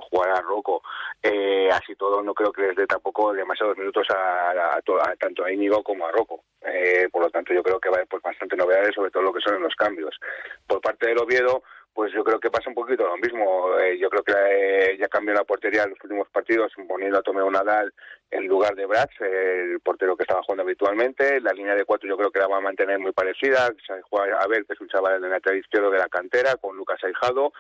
jugará 0.10 0.42
Rocco. 0.42 0.82
Eh, 1.22 1.70
así 1.72 1.96
todo 1.96 2.22
no 2.22 2.34
creo 2.34 2.51
que 2.51 2.63
les 2.63 2.75
dé 2.75 2.88
tampoco 2.88 3.34
demasiados 3.34 3.77
minutos 3.77 4.08
a, 4.10 4.80
tanto 5.20 5.44
a 5.44 5.51
Íñigo 5.51 5.84
como 5.84 6.08
a 6.08 6.12
Rocco. 6.12 6.44
Eh, 6.62 7.08
por 7.12 7.24
lo 7.24 7.30
tanto 7.30 7.54
yo 7.54 7.63
creo 7.63 7.80
que 7.80 7.89
va 7.89 7.96
a 7.96 7.98
haber 8.00 8.08
pues, 8.08 8.24
bastante 8.24 8.56
novedades 8.56 8.96
sobre 8.96 9.12
todo 9.12 9.24
lo 9.24 9.34
que 9.34 9.42
son 9.42 9.62
los 9.62 9.75
cambios. 9.75 10.18
Por 10.66 10.82
parte 10.82 11.08
del 11.08 11.20
Oviedo 11.20 11.63
pues 11.98 12.13
yo 12.13 12.24
creo 12.24 12.39
que 12.39 12.51
pasa 12.51 12.70
un 12.70 12.75
poquito 12.75 13.08
lo 13.08 13.18
mismo. 13.18 13.75
Eh, 13.80 13.98
yo 13.98 14.08
creo 14.08 14.22
que 14.22 14.32
eh, 14.32 14.98
ya 15.00 15.08
cambió 15.08 15.34
la 15.34 15.44
portería 15.44 15.82
en 15.82 15.89
los 15.89 16.04
últimos 16.04 16.30
partidos, 16.30 16.72
poniendo 16.88 17.18
a 17.18 17.24
Tomeo 17.24 17.50
Nadal 17.50 17.92
en 18.30 18.46
lugar 18.46 18.75
de 18.75 18.86
Brats, 18.86 19.20
el 19.20 19.80
portero 19.80 20.16
que 20.16 20.22
estaba 20.22 20.44
jugando 20.44 20.62
habitualmente. 20.62 21.42
La 21.42 21.54
línea 21.54 21.74
de 21.74 21.86
cuatro 21.86 22.08
yo 22.08 22.16
creo 22.16 22.30
que 22.30 22.38
la 22.38 22.50
va 22.50 22.58
a 22.58 22.62
mantener 22.62 23.00
muy 23.00 23.13
parecida. 23.13 23.74
Se 23.88 24.00
juega 24.04 24.38
a 24.38 24.48
ver 24.48 24.63
que 24.68 24.74
es 24.74 24.80
un 24.80 24.89
chaval 24.89 25.16
el 25.16 25.27
lateral 25.27 25.58
izquierdo 25.58 25.89
de 25.89 25.98
la 25.98 26.08
cantera, 26.08 26.56
con 26.58 26.77
Lucas 26.77 27.04
Aijado, 27.04 27.51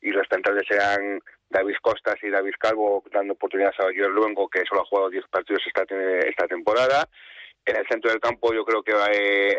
y 0.00 0.10
los 0.10 0.26
centrales 0.28 0.64
serán 0.68 1.20
David 1.48 1.76
Costas 1.80 2.16
y 2.24 2.30
David 2.30 2.54
Calvo, 2.58 3.04
dando 3.12 3.34
oportunidades 3.34 3.78
a 3.78 3.92
George 3.92 4.10
Luengo, 4.10 4.48
que 4.48 4.64
solo 4.68 4.80
ha 4.80 4.86
jugado 4.86 5.08
10 5.08 5.24
partidos 5.30 5.62
esta, 5.68 5.82
esta 6.26 6.48
temporada. 6.48 7.08
En 7.66 7.76
el 7.76 7.86
centro 7.88 8.10
del 8.10 8.20
campo 8.20 8.52
yo 8.52 8.62
creo 8.64 8.82
que 8.82 8.92
va, 8.92 9.06
eh, 9.10 9.56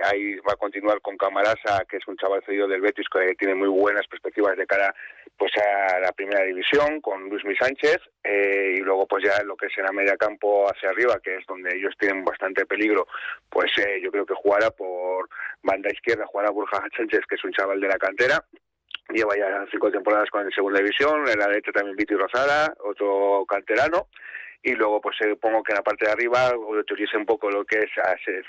va 0.48 0.54
a 0.54 0.58
continuar 0.58 1.02
con 1.02 1.18
Camarasa, 1.18 1.86
que 1.90 1.98
es 1.98 2.08
un 2.08 2.18
chaval 2.18 2.44
cedido 2.46 2.68
del 2.68 2.82
Betis 2.82 3.08
que 3.12 3.34
tiene 3.34 3.56
muy 3.56 3.68
buenas 3.68 4.06
perspectivas 4.08 4.56
de 4.56 4.68
cara 4.68 4.94
pues 5.38 5.52
a 5.58 6.00
la 6.00 6.12
primera 6.12 6.44
división 6.44 7.02
con 7.02 7.30
Luis 7.30 7.44
Mi 7.46 7.56
Sánchez 7.56 7.98
eh, 8.24 8.76
y 8.78 8.80
luego 8.82 9.08
pues 9.08 9.24
ya 9.24 9.44
lo 9.44 9.58
que 9.58 9.70
será 9.70 9.92
media 9.92 10.16
campo 10.18 10.66
hacia 10.68 10.90
arriba, 10.90 11.20
que 11.24 11.38
es 11.38 11.46
donde 11.48 11.76
ellos 11.76 11.94
tienen 12.00 12.24
bastante 12.24 12.66
peligro, 12.66 13.08
pues 13.50 13.72
eh, 13.80 14.00
yo 14.02 14.12
creo 14.12 14.26
que 14.26 14.36
jugará 14.36 14.70
por 14.72 15.28
banda 15.64 15.90
izquierda, 15.92 16.26
jugará 16.28 16.52
Burja 16.52 16.84
Sánchez, 16.96 17.22
que 17.28 17.36
es 17.36 17.44
un 17.44 17.54
chaval 17.54 17.82
de 17.82 17.88
la 17.88 17.98
cantera, 17.98 18.46
lleva 19.10 19.36
ya 19.36 19.66
cinco 19.72 19.92
temporadas 19.92 20.30
con 20.30 20.46
el 20.46 20.54
segunda 20.54 20.80
división, 20.80 21.28
en 21.28 21.40
la 21.40 21.48
derecha 21.48 21.72
también 21.72 21.98
Viti 21.98 22.14
Rosada, 22.14 22.74
otro 22.84 23.46
canterano, 23.48 24.08
y 24.64 24.74
luego 24.74 25.02
pues 25.02 25.16
supongo 25.18 25.64
que 25.64 25.74
en 25.74 25.78
la 25.78 25.84
parte 25.84 26.06
de 26.06 26.12
arriba 26.12 26.54
utilice 26.58 27.18
un 27.18 27.26
poco 27.26 27.50
lo 27.50 27.66
que 27.66 27.80
es 27.80 27.92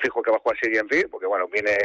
fijo 0.02 0.22
que 0.22 0.30
va 0.30 0.38
a 0.38 0.56
Serie 0.60 0.80
en 0.80 1.10
porque 1.10 1.26
bueno 1.26 1.46
viene 1.48 1.76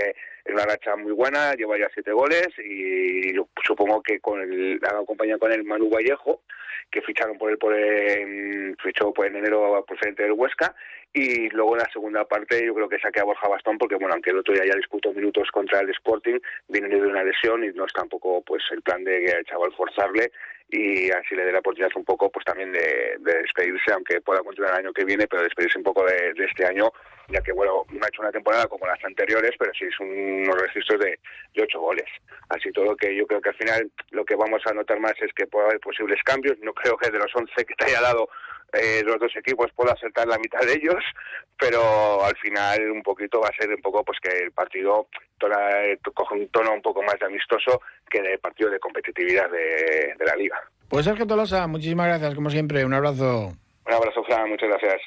en 0.45 0.53
una 0.53 0.65
racha 0.65 0.95
muy 0.95 1.11
buena 1.11 1.53
lleva 1.53 1.77
ya 1.77 1.89
siete 1.93 2.11
goles 2.11 2.47
y 2.57 3.33
supongo 3.65 4.01
que 4.01 4.19
con 4.19 4.41
el 4.41 4.79
acompaña 4.83 5.37
con 5.37 5.51
el 5.51 5.63
Manu 5.63 5.89
Vallejo 5.89 6.41
que 6.89 7.01
ficharon 7.01 7.37
por 7.37 7.51
él 7.51 7.57
por 7.57 7.73
en, 7.73 8.75
fichó 8.81 9.13
pues 9.13 9.29
en 9.29 9.37
enero 9.37 9.83
procedente 9.85 10.23
del 10.23 10.33
Huesca 10.33 10.75
y 11.13 11.49
luego 11.49 11.75
en 11.75 11.79
la 11.79 11.91
segunda 11.91 12.25
parte 12.25 12.65
yo 12.65 12.73
creo 12.73 12.87
que 12.87 12.99
saque 12.99 13.19
a 13.19 13.25
Borja 13.25 13.49
Bastón 13.49 13.77
porque 13.77 13.95
bueno 13.95 14.13
aunque 14.13 14.29
el 14.29 14.37
otro 14.37 14.53
día 14.53 14.65
ya 14.65 14.75
disputó 14.75 15.13
minutos 15.13 15.49
contra 15.51 15.81
el 15.81 15.89
Sporting 15.89 16.39
viene 16.69 16.87
de 16.87 17.01
una 17.01 17.23
lesión 17.23 17.63
y 17.63 17.69
no 17.69 17.85
es 17.85 17.93
tampoco 17.93 18.41
pues 18.41 18.63
el 18.71 18.81
plan 18.81 19.03
de 19.03 19.25
el 19.25 19.45
chaval 19.45 19.73
forzarle 19.73 20.31
y 20.71 21.11
así 21.11 21.35
le 21.35 21.43
dé 21.43 21.51
la 21.51 21.59
oportunidad 21.59 21.91
un 21.95 22.05
poco 22.05 22.31
pues 22.31 22.45
también 22.45 22.71
de, 22.71 23.17
despedirse, 23.19 23.91
aunque 23.91 24.21
pueda 24.21 24.41
continuar 24.41 24.73
el 24.73 24.85
año 24.85 24.93
que 24.93 25.03
viene, 25.03 25.27
pero 25.27 25.43
despedirse 25.43 25.77
un 25.77 25.83
poco 25.83 26.05
de, 26.05 26.33
este 26.37 26.65
año, 26.65 26.89
ya 27.27 27.41
que 27.41 27.51
bueno, 27.51 27.85
no 27.89 27.99
ha 28.03 28.07
hecho 28.07 28.21
una 28.21 28.31
temporada 28.31 28.67
como 28.67 28.87
las 28.87 29.03
anteriores, 29.03 29.51
pero 29.59 29.71
sí 29.77 29.85
es 29.85 29.99
unos 29.99 30.61
registros 30.61 31.01
de, 31.01 31.19
ocho 31.61 31.81
goles. 31.81 32.07
Así 32.49 32.71
todo 32.71 32.95
que 32.95 33.13
yo 33.13 33.27
creo 33.27 33.41
que 33.41 33.49
al 33.49 33.55
final 33.55 33.91
lo 34.11 34.23
que 34.23 34.35
vamos 34.35 34.61
a 34.65 34.73
notar 34.73 34.99
más 34.99 35.13
es 35.21 35.33
que 35.33 35.45
puede 35.45 35.65
haber 35.65 35.79
posibles 35.81 36.23
cambios, 36.23 36.57
no 36.59 36.73
creo 36.73 36.95
que 36.95 37.11
de 37.11 37.19
los 37.19 37.35
once 37.35 37.65
que 37.65 37.75
te 37.75 37.85
haya 37.85 38.01
dado 38.01 38.29
eh, 38.73 39.03
los 39.05 39.19
dos 39.19 39.35
equipos 39.35 39.71
pueda 39.75 39.93
acertar 39.93 40.27
la 40.27 40.37
mitad 40.37 40.61
de 40.61 40.73
ellos, 40.73 41.03
pero 41.59 42.23
al 42.23 42.35
final 42.37 42.91
un 42.91 43.03
poquito 43.03 43.41
va 43.41 43.49
a 43.49 43.55
ser 43.55 43.69
un 43.69 43.81
poco 43.81 44.03
pues 44.03 44.19
que 44.21 44.45
el 44.45 44.51
partido 44.51 45.07
coge 46.13 46.35
un 46.35 46.47
tono 46.49 46.73
un 46.73 46.81
poco 46.81 47.01
más 47.01 47.19
de 47.19 47.25
amistoso 47.25 47.81
que 48.09 48.19
el 48.19 48.39
partido 48.39 48.69
de 48.69 48.79
competitividad 48.79 49.49
de, 49.49 50.15
la 50.25 50.35
liga. 50.35 50.59
Pues 50.89 51.05
Sergio 51.05 51.25
Tolosa, 51.25 51.67
muchísimas 51.67 52.07
gracias, 52.07 52.35
como 52.35 52.49
siempre, 52.49 52.85
un 52.85 52.93
abrazo. 52.93 53.53
Un 53.85 53.93
abrazo, 53.93 54.23
Fran, 54.23 54.49
muchas 54.49 54.69
gracias. 54.69 55.01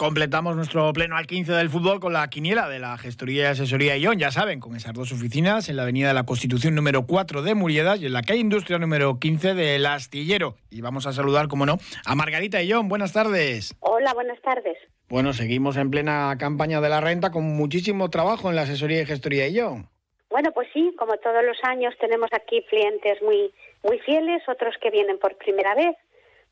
Completamos 0.00 0.56
nuestro 0.56 0.90
pleno 0.94 1.18
al 1.18 1.26
15 1.26 1.52
del 1.52 1.68
fútbol 1.68 2.00
con 2.00 2.14
la 2.14 2.26
quiniela 2.30 2.70
de 2.70 2.78
la 2.78 2.96
gestoría 2.96 3.42
y 3.42 3.46
asesoría 3.48 3.98
ION, 3.98 4.18
ya 4.18 4.30
saben, 4.30 4.58
con 4.58 4.74
esas 4.74 4.94
dos 4.94 5.12
oficinas 5.12 5.68
en 5.68 5.76
la 5.76 5.82
avenida 5.82 6.08
de 6.08 6.14
la 6.14 6.24
Constitución 6.24 6.74
número 6.74 7.04
4 7.06 7.42
de 7.42 7.54
Muriedas 7.54 8.00
y 8.00 8.06
en 8.06 8.14
la 8.14 8.22
calle 8.22 8.40
Industria 8.40 8.78
número 8.78 9.18
15 9.20 9.52
del 9.52 9.84
Astillero. 9.84 10.54
Y 10.70 10.80
vamos 10.80 11.06
a 11.06 11.12
saludar, 11.12 11.48
como 11.48 11.66
no, 11.66 11.76
a 12.06 12.14
Margarita 12.14 12.62
Ión. 12.62 12.88
Buenas 12.88 13.12
tardes. 13.12 13.76
Hola, 13.80 14.14
buenas 14.14 14.40
tardes. 14.40 14.78
Bueno, 15.10 15.34
seguimos 15.34 15.76
en 15.76 15.90
plena 15.90 16.34
campaña 16.38 16.80
de 16.80 16.88
la 16.88 17.02
renta 17.02 17.30
con 17.30 17.44
muchísimo 17.44 18.08
trabajo 18.08 18.48
en 18.48 18.56
la 18.56 18.62
asesoría 18.62 19.02
y 19.02 19.04
gestoría 19.04 19.48
ION. 19.48 19.86
Bueno, 20.30 20.50
pues 20.52 20.68
sí, 20.72 20.94
como 20.98 21.18
todos 21.18 21.44
los 21.44 21.58
años 21.64 21.92
tenemos 22.00 22.30
aquí 22.32 22.64
clientes 22.70 23.20
muy, 23.20 23.52
muy 23.82 23.98
fieles, 23.98 24.42
otros 24.48 24.76
que 24.80 24.90
vienen 24.90 25.18
por 25.18 25.36
primera 25.36 25.74
vez 25.74 25.94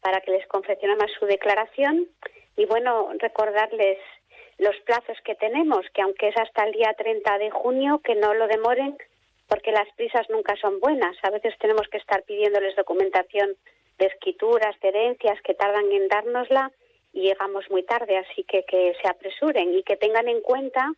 para 0.03 0.21
que 0.21 0.33
les 0.33 0.47
confeccionemos 0.49 1.11
su 1.19 1.25
declaración 1.25 2.09
y 2.59 2.67
bueno, 2.67 3.09
recordarles 3.19 3.99
los 4.59 4.77
plazos 4.81 5.17
que 5.25 5.37
tenemos, 5.37 5.87
que 5.95 6.03
aunque 6.03 6.29
es 6.29 6.37
hasta 6.37 6.65
el 6.65 6.73
día 6.73 6.93
30 6.99 7.39
de 7.39 7.51
junio, 7.51 8.01
que 8.03 8.17
no 8.17 8.35
lo 8.35 8.49
demoren, 8.49 8.99
porque 9.47 9.71
las 9.71 9.89
prisas 9.95 10.29
nunca 10.29 10.57
son 10.57 10.81
buenas. 10.81 11.17
A 11.23 11.31
veces 11.31 11.55
tenemos 11.59 11.87
que 11.89 11.99
estar 11.99 12.25
pidiéndoles 12.25 12.75
documentación 12.75 13.55
de 13.99 14.07
escrituras, 14.07 14.75
de 14.81 14.89
herencias, 14.89 15.41
que 15.43 15.55
tardan 15.55 15.91
en 15.93 16.09
dárnosla 16.09 16.73
y 17.13 17.23
llegamos 17.23 17.71
muy 17.71 17.85
tarde, 17.85 18.19
así 18.19 18.43
que 18.43 18.65
que 18.65 18.93
se 19.01 19.09
apresuren 19.09 19.73
y 19.75 19.85
que 19.85 19.97
tengan 19.97 20.29
en 20.29 20.41
cuenta 20.41 20.93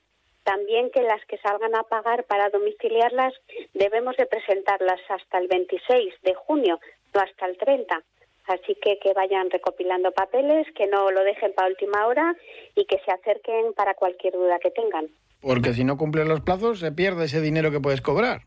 también 0.45 0.91
que 0.91 1.03
las 1.03 1.23
que 1.27 1.37
salgan 1.39 1.77
a 1.77 1.83
pagar 1.83 2.25
para 2.25 2.49
domiciliarlas 2.49 3.35
debemos 3.75 4.17
de 4.17 4.25
presentarlas 4.25 5.01
hasta 5.11 5.37
el 5.37 5.49
26 5.49 6.15
de 6.23 6.35
junio, 6.35 6.81
no 7.15 7.21
hasta 7.21 7.45
el 7.45 7.59
30 7.59 8.03
Así 8.51 8.75
que 8.83 8.99
que 8.99 9.13
vayan 9.13 9.49
recopilando 9.49 10.11
papeles, 10.11 10.67
que 10.75 10.89
no 10.89 11.11
lo 11.13 11.23
dejen 11.23 11.53
para 11.53 11.69
última 11.69 12.07
hora 12.07 12.35
y 12.75 12.85
que 12.85 12.99
se 13.05 13.13
acerquen 13.13 13.73
para 13.75 13.95
cualquier 13.95 14.35
duda 14.35 14.59
que 14.59 14.73
tengan. 14.73 15.07
Porque 15.41 15.73
si 15.73 15.85
no 15.85 15.97
cumplen 15.97 16.29
los 16.29 16.41
plazos, 16.41 16.81
se 16.81 16.91
pierde 16.91 17.27
ese 17.27 17.41
dinero 17.41 17.71
que 17.71 17.81
puedes 17.81 18.03
cobrar. 18.03 18.41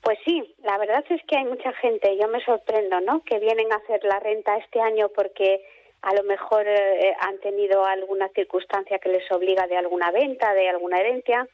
Pues 0.00 0.18
sí, 0.24 0.54
la 0.64 0.78
verdad 0.78 1.04
es 1.10 1.20
que 1.26 1.36
hay 1.36 1.44
mucha 1.44 1.72
gente, 1.74 2.16
yo 2.16 2.28
me 2.28 2.42
sorprendo, 2.44 3.00
¿no? 3.00 3.22
Que 3.24 3.38
vienen 3.38 3.70
a 3.70 3.76
hacer 3.76 4.02
la 4.04 4.18
renta 4.18 4.56
este 4.56 4.80
año 4.80 5.10
porque 5.14 5.60
a 6.02 6.14
lo 6.14 6.22
mejor 6.22 6.64
eh, 6.66 7.14
han 7.20 7.38
tenido 7.40 7.84
alguna 7.84 8.28
circunstancia 8.28 8.98
que 8.98 9.10
les 9.10 9.30
obliga 9.32 9.66
de 9.66 9.76
alguna 9.76 10.10
venta, 10.10 10.54
de 10.54 10.68
alguna 10.68 11.00
herencia, 11.00 11.46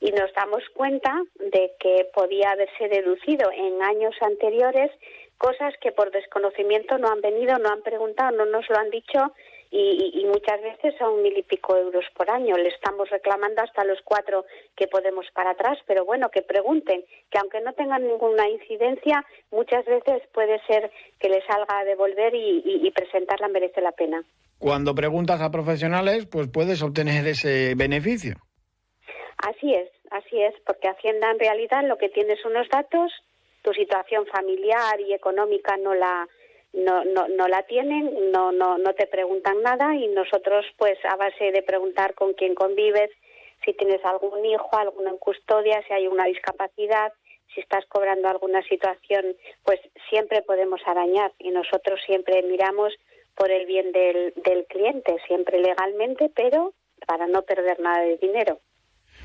y 0.00 0.10
nos 0.10 0.32
damos 0.34 0.62
cuenta 0.74 1.22
de 1.38 1.72
que 1.78 2.08
podía 2.12 2.50
haberse 2.50 2.88
deducido 2.88 3.50
en 3.52 3.80
años 3.80 4.14
anteriores 4.20 4.90
cosas 5.42 5.74
que 5.80 5.90
por 5.90 6.12
desconocimiento 6.12 6.98
no 6.98 7.08
han 7.08 7.20
venido, 7.20 7.58
no 7.58 7.68
han 7.70 7.82
preguntado, 7.82 8.30
no 8.36 8.46
nos 8.46 8.68
lo 8.70 8.78
han 8.78 8.90
dicho 8.90 9.32
y, 9.72 10.24
muchas 10.26 10.62
veces 10.62 10.94
son 10.98 11.22
mil 11.22 11.36
y 11.36 11.42
pico 11.42 11.76
euros 11.76 12.04
por 12.14 12.30
año. 12.30 12.56
Le 12.56 12.68
estamos 12.68 13.10
reclamando 13.10 13.62
hasta 13.62 13.84
los 13.84 13.98
cuatro 14.04 14.44
que 14.76 14.86
podemos 14.86 15.26
para 15.34 15.50
atrás, 15.50 15.78
pero 15.86 16.04
bueno, 16.04 16.30
que 16.30 16.42
pregunten, 16.42 17.02
que 17.30 17.38
aunque 17.38 17.60
no 17.60 17.72
tengan 17.72 18.06
ninguna 18.06 18.48
incidencia, 18.48 19.24
muchas 19.50 19.84
veces 19.86 20.22
puede 20.32 20.60
ser 20.66 20.90
que 21.18 21.28
les 21.28 21.44
salga 21.44 21.80
a 21.80 21.84
devolver 21.84 22.34
y, 22.34 22.62
y 22.64 22.90
presentarla 22.92 23.48
merece 23.48 23.80
la 23.80 23.92
pena. 23.92 24.22
Cuando 24.58 24.94
preguntas 24.94 25.40
a 25.40 25.50
profesionales, 25.50 26.26
pues 26.26 26.48
puedes 26.48 26.82
obtener 26.82 27.26
ese 27.26 27.74
beneficio. 27.74 28.36
Así 29.38 29.74
es, 29.74 29.90
así 30.10 30.40
es, 30.40 30.54
porque 30.64 30.88
Hacienda 30.88 31.30
en 31.30 31.40
realidad 31.40 31.82
lo 31.84 31.98
que 31.98 32.10
tiene 32.10 32.36
son 32.36 32.52
unos 32.52 32.68
datos 32.68 33.10
tu 33.62 33.72
situación 33.72 34.26
familiar 34.26 35.00
y 35.00 35.12
económica 35.12 35.76
no 35.76 35.94
la 35.94 36.28
no, 36.72 37.04
no, 37.04 37.28
no 37.28 37.48
la 37.48 37.62
tienen, 37.64 38.32
no, 38.32 38.50
no, 38.50 38.78
no 38.78 38.94
te 38.94 39.06
preguntan 39.06 39.60
nada 39.62 39.94
y 39.94 40.08
nosotros 40.08 40.64
pues 40.78 40.98
a 41.04 41.16
base 41.16 41.52
de 41.52 41.62
preguntar 41.62 42.14
con 42.14 42.32
quién 42.32 42.54
convives, 42.54 43.10
si 43.64 43.74
tienes 43.74 44.02
algún 44.04 44.44
hijo, 44.44 44.70
alguno 44.72 45.10
en 45.10 45.18
custodia, 45.18 45.82
si 45.86 45.92
hay 45.92 46.06
una 46.06 46.24
discapacidad, 46.24 47.12
si 47.54 47.60
estás 47.60 47.84
cobrando 47.86 48.28
alguna 48.28 48.62
situación, 48.62 49.36
pues 49.64 49.80
siempre 50.08 50.42
podemos 50.42 50.80
arañar 50.86 51.32
y 51.38 51.50
nosotros 51.50 52.00
siempre 52.06 52.42
miramos 52.42 52.94
por 53.34 53.50
el 53.50 53.66
bien 53.66 53.92
del, 53.92 54.32
del 54.36 54.66
cliente, 54.66 55.16
siempre 55.26 55.60
legalmente, 55.60 56.30
pero 56.34 56.72
para 57.06 57.26
no 57.26 57.42
perder 57.42 57.80
nada 57.80 58.02
de 58.02 58.16
dinero. 58.16 58.60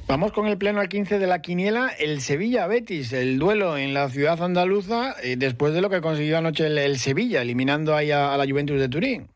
Vamos 0.08 0.32
con 0.32 0.48
el 0.48 0.58
pleno 0.58 0.80
al 0.80 0.88
15 0.88 1.20
de 1.20 1.28
la 1.28 1.42
quiniela, 1.42 1.90
el 2.00 2.22
Sevilla-Betis, 2.22 3.12
el 3.12 3.38
duelo 3.38 3.76
en 3.76 3.94
la 3.94 4.08
ciudad 4.08 4.42
andaluza, 4.42 5.16
eh, 5.22 5.36
después 5.38 5.74
de 5.74 5.82
lo 5.82 5.90
que 5.90 6.00
consiguió 6.00 6.38
anoche 6.38 6.66
el, 6.66 6.96
Sevilla, 6.96 7.42
eliminando 7.42 7.94
ahí 7.94 8.12
a, 8.12 8.38
la 8.38 8.46
Juventus 8.46 8.80
de 8.80 8.88
Turín. 8.88 9.28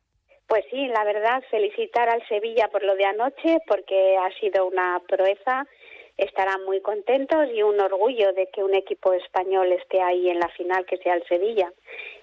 Pues 0.47 0.63
sí, 0.71 0.87
la 0.87 1.03
verdad, 1.03 1.43
felicitar 1.51 2.07
al 2.07 2.25
Sevilla 2.25 2.69
por 2.69 2.83
lo 2.83 2.95
de 2.95 3.03
anoche, 3.03 3.57
porque 3.67 4.15
ha 4.15 4.31
sido 4.39 4.65
una 4.65 5.01
proeza. 5.09 5.67
Estarán 6.15 6.63
muy 6.63 6.79
contentos 6.79 7.49
y 7.53 7.63
un 7.63 7.77
orgullo 7.81 8.31
de 8.31 8.47
que 8.47 8.63
un 8.63 8.73
equipo 8.73 9.11
español 9.11 9.73
esté 9.73 10.01
ahí 10.01 10.29
en 10.29 10.39
la 10.39 10.47
final, 10.55 10.85
que 10.85 10.95
sea 10.99 11.15
el 11.15 11.27
Sevilla. 11.27 11.69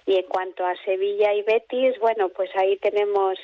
Y 0.07 0.15
en 0.15 0.25
cuanto 0.25 0.65
a 0.65 0.73
Sevilla 0.85 1.35
y 1.35 1.43
Betis, 1.43 1.99
bueno, 1.99 2.29
pues 2.29 2.49
ahí 2.55 2.77
tenemos 2.77 3.37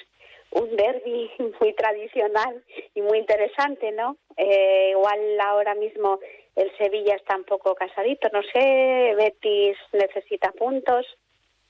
un 0.55 0.75
derby 0.75 1.29
muy 1.59 1.73
tradicional 1.73 2.63
y 2.93 3.01
muy 3.01 3.19
interesante, 3.19 3.91
¿no? 3.91 4.17
Eh, 4.37 4.91
igual 4.91 5.19
ahora 5.41 5.75
mismo 5.75 6.19
el 6.55 6.71
Sevilla 6.77 7.15
está 7.15 7.35
un 7.35 7.43
poco 7.43 7.75
casadito, 7.75 8.29
no 8.33 8.41
sé, 8.53 9.13
Betis 9.15 9.77
necesita 9.93 10.51
puntos. 10.51 11.05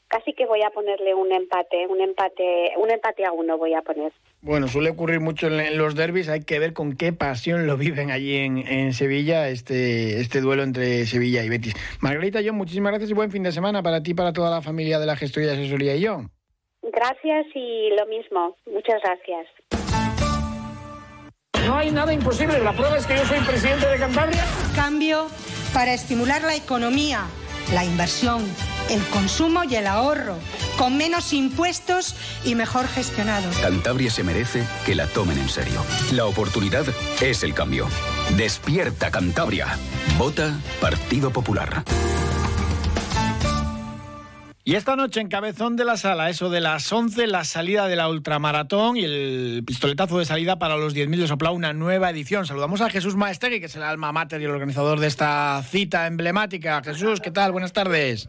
Casi 0.08 0.34
que 0.34 0.46
voy 0.46 0.62
a 0.62 0.70
ponerle 0.70 1.16
un 1.16 1.32
empate, 1.32 1.88
un 1.88 2.00
empate, 2.00 2.74
un 2.78 2.92
empate 2.92 3.26
a 3.26 3.32
uno 3.32 3.58
voy 3.58 3.74
a 3.74 3.82
poner. 3.82 4.14
Bueno, 4.42 4.68
suele 4.68 4.92
ocurrir 4.92 5.20
mucho 5.20 5.48
en 5.48 5.78
los 5.80 5.96
derbis, 5.96 6.30
hay 6.30 6.42
que 6.42 6.60
ver 6.60 6.74
con 6.74 6.96
qué 6.96 7.12
pasión 7.12 7.66
lo 7.66 7.76
viven 7.76 8.12
allí 8.12 8.38
en, 8.38 8.60
en 8.60 8.94
Sevilla, 8.94 9.50
este, 9.50 10.20
este 10.20 10.42
duelo 10.42 10.62
entre 10.62 11.08
Sevilla 11.08 11.44
y 11.44 11.50
Betis. 11.50 11.74
Margarita, 12.02 12.42
yo 12.42 12.54
muchísimas 12.54 12.92
gracias 12.92 13.10
y 13.10 13.16
buen 13.16 13.32
fin 13.32 13.42
de 13.42 13.52
semana 13.52 13.82
para 13.82 14.04
ti 14.04 14.14
para 14.14 14.32
toda 14.32 14.52
la 14.52 14.62
familia 14.62 15.00
de 15.00 15.08
la 15.08 15.16
gestoría 15.16 15.50
de 15.50 15.56
asesoría 15.56 15.96
y 15.96 16.02
yo. 16.02 16.22
Gracias 16.96 17.46
y 17.54 17.90
lo 17.98 18.06
mismo. 18.06 18.56
Muchas 18.66 19.02
gracias. 19.04 19.48
No 21.68 21.78
hay 21.78 21.92
nada 21.92 22.14
imposible. 22.14 22.60
La 22.60 22.72
prueba 22.72 22.98
es 22.98 23.06
que 23.06 23.18
yo 23.18 23.26
soy 23.26 23.40
presidente 23.40 23.86
de 23.88 23.98
Cantabria. 23.98 24.44
Cambio 24.76 25.28
para 25.74 25.94
estimular 25.94 26.42
la 26.44 26.56
economía, 26.56 27.26
la 27.74 27.84
inversión, 27.84 28.42
el 28.90 29.04
consumo 29.08 29.64
y 29.66 29.76
el 29.76 29.88
ahorro, 29.88 30.38
con 30.78 30.96
menos 30.96 31.34
impuestos 31.34 32.16
y 32.46 32.56
mejor 32.56 32.88
gestionado. 32.88 33.50
Cantabria 33.62 34.10
se 34.10 34.24
merece 34.24 34.64
que 34.86 34.96
la 34.96 35.08
tomen 35.08 35.38
en 35.38 35.50
serio. 35.50 35.82
La 36.14 36.26
oportunidad 36.26 36.86
es 37.22 37.44
el 37.44 37.54
cambio. 37.54 37.88
Despierta 38.38 39.12
Cantabria. 39.12 39.68
Vota 40.18 40.54
Partido 40.80 41.32
Popular. 41.32 41.84
Y 44.68 44.74
esta 44.74 44.96
noche 44.96 45.22
en 45.22 45.28
Cabezón 45.28 45.76
de 45.76 45.86
la 45.86 45.96
Sala, 45.96 46.28
eso 46.28 46.50
de 46.50 46.60
las 46.60 46.92
11, 46.92 47.28
la 47.28 47.44
salida 47.44 47.88
de 47.88 47.96
la 47.96 48.10
ultramaratón 48.10 48.98
y 48.98 49.04
el 49.04 49.62
pistoletazo 49.64 50.18
de 50.18 50.26
salida 50.26 50.58
para 50.58 50.76
los 50.76 50.96
10.000 50.96 51.20
de 51.20 51.28
Sopla, 51.28 51.52
una 51.52 51.72
nueva 51.72 52.10
edición. 52.10 52.48
Saludamos 52.48 52.82
a 52.82 52.90
Jesús 52.90 53.16
Maestegui, 53.16 53.60
que 53.60 53.68
es 53.68 53.76
el 53.76 53.84
alma 53.84 54.12
mater 54.12 54.42
y 54.42 54.46
el 54.46 54.50
organizador 54.50 55.00
de 55.00 55.06
esta 55.06 55.62
cita 55.70 56.08
emblemática. 56.08 56.82
Jesús, 56.84 57.22
¿qué 57.22 57.30
tal? 57.30 57.52
Buenas 57.52 57.74
tardes. 57.74 58.28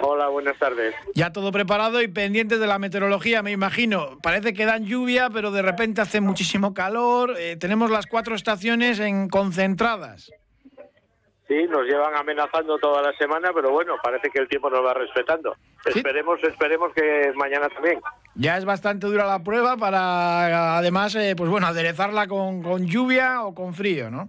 Hola, 0.00 0.26
buenas 0.26 0.58
tardes. 0.58 0.96
Ya 1.14 1.30
todo 1.30 1.52
preparado 1.52 2.02
y 2.02 2.08
pendientes 2.08 2.58
de 2.58 2.66
la 2.66 2.80
meteorología, 2.80 3.44
me 3.44 3.52
imagino. 3.52 4.18
Parece 4.20 4.54
que 4.54 4.64
dan 4.64 4.84
lluvia, 4.84 5.30
pero 5.30 5.52
de 5.52 5.62
repente 5.62 6.00
hace 6.00 6.20
muchísimo 6.20 6.74
calor. 6.74 7.36
Eh, 7.38 7.54
tenemos 7.54 7.88
las 7.88 8.06
cuatro 8.06 8.34
estaciones 8.34 8.98
en 8.98 9.28
concentradas. 9.28 10.28
Sí, 11.48 11.66
nos 11.66 11.86
llevan 11.86 12.14
amenazando 12.14 12.76
toda 12.76 13.00
la 13.00 13.16
semana, 13.16 13.52
pero 13.54 13.70
bueno, 13.70 13.96
parece 14.02 14.28
que 14.28 14.38
el 14.38 14.48
tiempo 14.48 14.68
nos 14.68 14.84
va 14.84 14.92
respetando. 14.92 15.56
Esperemos, 15.86 16.38
esperemos 16.44 16.92
que 16.92 17.32
mañana 17.36 17.70
también. 17.70 17.98
Ya 18.34 18.58
es 18.58 18.66
bastante 18.66 19.06
dura 19.06 19.24
la 19.24 19.42
prueba 19.42 19.78
para, 19.78 20.76
además, 20.76 21.14
eh, 21.14 21.34
pues 21.34 21.48
bueno, 21.48 21.66
aderezarla 21.66 22.28
con, 22.28 22.62
con, 22.62 22.86
lluvia 22.86 23.44
o 23.44 23.54
con 23.54 23.72
frío, 23.72 24.10
¿no? 24.10 24.28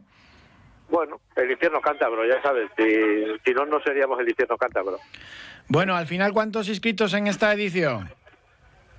Bueno, 0.90 1.20
el 1.36 1.52
infierno 1.52 1.82
cántabro, 1.82 2.26
ya 2.26 2.42
sabes. 2.42 2.72
Si, 2.78 2.86
si 3.46 3.54
no, 3.54 3.66
no 3.66 3.82
seríamos 3.82 4.18
el 4.22 4.30
infierno 4.30 4.58
cántabro. 4.58 4.98
Bueno, 5.68 5.98
al 5.98 6.08
final, 6.08 6.32
¿cuántos 6.32 6.70
inscritos 6.70 7.14
en 7.14 7.28
esta 7.28 7.52
edición? 7.52 8.10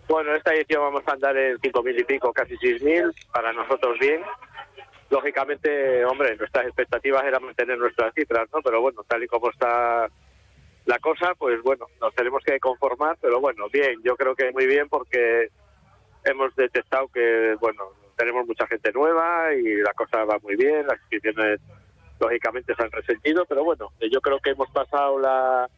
Bueno, 0.08 0.34
esta 0.34 0.52
edición 0.52 0.82
vamos 0.82 1.04
a 1.06 1.12
andar 1.12 1.34
en 1.38 1.56
5.000 1.56 2.00
y 2.00 2.04
pico, 2.04 2.34
casi 2.34 2.54
6.000, 2.56 3.14
para 3.32 3.54
nosotros 3.54 3.98
bien 3.98 4.20
lógicamente, 5.10 6.04
hombre, 6.04 6.36
nuestras 6.36 6.66
expectativas 6.66 7.24
eran 7.24 7.44
mantener 7.44 7.76
nuestras 7.78 8.14
cifras, 8.14 8.48
¿no? 8.52 8.62
Pero 8.62 8.80
bueno, 8.80 9.04
tal 9.06 9.22
y 9.22 9.26
como 9.26 9.50
está 9.50 10.08
la 10.86 10.98
cosa, 11.00 11.34
pues 11.34 11.60
bueno, 11.62 11.86
nos 12.00 12.14
tenemos 12.14 12.42
que 12.44 12.58
conformar, 12.60 13.18
pero 13.20 13.40
bueno, 13.40 13.68
bien, 13.70 14.00
yo 14.02 14.16
creo 14.16 14.34
que 14.34 14.50
muy 14.52 14.66
bien 14.66 14.88
porque 14.88 15.48
hemos 16.24 16.54
detectado 16.54 17.08
que, 17.08 17.56
bueno, 17.60 17.84
tenemos 18.16 18.46
mucha 18.46 18.66
gente 18.66 18.92
nueva 18.92 19.52
y 19.54 19.76
la 19.76 19.92
cosa 19.94 20.24
va 20.24 20.38
muy 20.42 20.56
bien, 20.56 20.86
las 20.86 20.98
inscripciones 21.00 21.60
lógicamente 22.20 22.74
se 22.74 22.82
han 22.82 22.90
resentido, 22.92 23.44
pero 23.46 23.64
bueno, 23.64 23.90
yo 24.10 24.20
creo 24.20 24.38
que 24.40 24.50
hemos 24.50 24.70
pasado 24.70 25.18
la, 25.18 25.68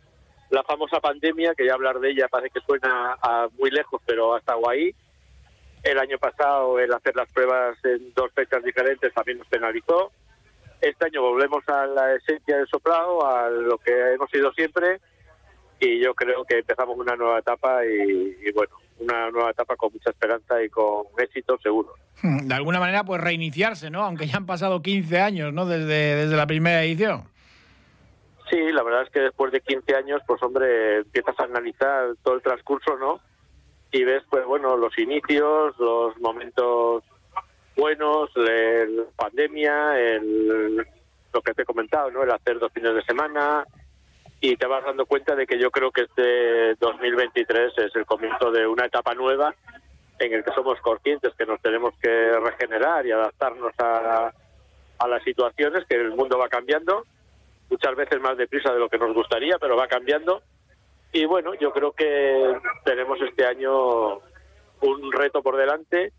la 0.51 0.63
famosa 0.65 1.01
pandemia, 1.01 1.55
que 1.55 1.67
ya 1.67 1.75
hablar 1.75 2.01
de 2.01 2.11
ella 2.11 2.29
parece 2.29 2.51
que 2.51 2.67
suena 2.67 3.17
a 3.23 3.49
muy 3.59 3.71
lejos, 3.71 4.03
pero 4.05 4.35
ha 4.35 4.39
estado 4.39 4.69
ahí, 4.69 4.95
el 5.83 5.99
año 5.99 6.19
pasado 6.19 6.79
el 6.79 6.93
hacer 6.93 7.17
las 7.17 7.31
pruebas 7.33 7.77
en 7.85 8.13
dos 8.15 8.31
fechas 8.33 8.63
diferentes 8.63 9.13
también 9.13 9.39
nos 9.39 9.49
penalizó. 9.49 10.13
Este 10.81 11.07
año 11.07 11.23
volvemos 11.23 11.69
a 11.69 11.87
la 11.87 12.15
esencia 12.15 12.57
del 12.57 12.67
soplado, 12.69 13.27
a 13.27 13.49
lo 13.51 13.79
que 13.79 14.15
hemos 14.15 14.31
sido 14.31 14.53
siempre, 14.53 15.01
y 15.79 16.01
yo 16.01 16.15
creo 16.15 16.45
que 16.45 16.59
empezamos 16.59 16.97
una 16.99 17.17
nueva 17.17 17.39
etapa 17.39 17.85
y, 17.85 18.51
bueno, 18.53 18.75
una 18.99 19.31
nueva 19.31 19.51
etapa 19.51 19.77
con 19.77 19.93
mucha 19.93 20.11
esperanza 20.11 20.63
y 20.63 20.69
con 20.69 21.07
éxito 21.19 21.59
seguro. 21.63 21.95
Hmm, 22.23 22.47
de 22.49 22.55
alguna 22.55 22.81
manera, 22.81 23.05
pues 23.05 23.21
reiniciarse, 23.21 23.91
¿no? 23.91 24.03
Aunque 24.03 24.27
ya 24.27 24.37
han 24.37 24.47
pasado 24.47 24.83
15 24.83 25.21
años, 25.21 25.53
¿no? 25.53 25.67
Desde, 25.67 26.17
desde 26.17 26.37
la 26.37 26.47
primera 26.47 26.83
edición. 26.83 27.25
Sí, 28.51 28.59
la 28.71 28.83
verdad 28.83 29.03
es 29.03 29.11
que 29.11 29.21
después 29.21 29.51
de 29.51 29.61
15 29.61 29.97
años, 29.97 30.21
pues 30.27 30.43
hombre, 30.43 30.99
empiezas 30.99 31.39
a 31.41 31.45
analizar 31.45 32.15
todo 32.23 32.35
el 32.35 32.43
transcurso, 32.43 32.97
¿no? 32.99 33.21
Y 33.93 34.05
ves, 34.05 34.23
pues 34.29 34.45
bueno, 34.47 34.77
los 34.77 34.99
inicios, 34.99 35.79
los 35.79 36.19
momentos 36.19 37.05
buenos, 37.77 38.31
la 38.35 39.05
pandemia, 39.15 39.99
el, 40.01 40.77
lo 41.33 41.43
que 41.43 41.53
te 41.53 41.63
he 41.63 41.67
comentado, 41.67 42.11
¿no? 42.11 42.23
El 42.23 42.31
hacer 42.31 42.59
dos 42.59 42.73
fines 42.73 42.95
de 42.95 43.03
semana 43.03 43.65
y 44.41 44.57
te 44.57 44.67
vas 44.67 44.85
dando 44.85 45.07
cuenta 45.07 45.37
de 45.37 45.47
que 45.47 45.59
yo 45.59 45.71
creo 45.71 45.93
que 45.93 46.03
este 46.03 46.75
2023 46.77 47.73
es 47.79 47.95
el 47.95 48.07
comienzo 48.07 48.51
de 48.51 48.67
una 48.67 48.87
etapa 48.87 49.15
nueva 49.15 49.55
en 50.19 50.33
el 50.33 50.43
que 50.43 50.53
somos 50.53 50.81
conscientes 50.81 51.35
que 51.37 51.47
nos 51.47 51.61
tenemos 51.61 51.95
que 52.01 52.33
regenerar 52.41 53.07
y 53.07 53.13
adaptarnos 53.13 53.73
a, 53.79 54.33
a 54.99 55.09
las 55.09 55.23
situaciones, 55.23 55.85
que 55.87 55.97
el 55.97 56.13
mundo 56.13 56.39
va 56.39 56.49
cambiando, 56.49 57.05
muchas 57.71 57.95
veces 57.95 58.21
más 58.21 58.37
deprisa 58.37 58.73
de 58.73 58.79
lo 58.79 58.89
que 58.89 58.99
nos 58.99 59.15
gustaría, 59.15 59.59
pero 59.59 59.77
va 59.77 59.87
cambiando 59.87 60.43
y 61.13 61.27
bueno, 61.27 61.55
yo 61.55 61.73
creo 61.73 61.93
que 61.93 62.59
tenemos 62.85 63.21
este 63.21 63.45
año 63.45 64.17
un 64.81 65.13
reto 65.13 65.43
por 65.43 65.57
delante. 65.57 66.13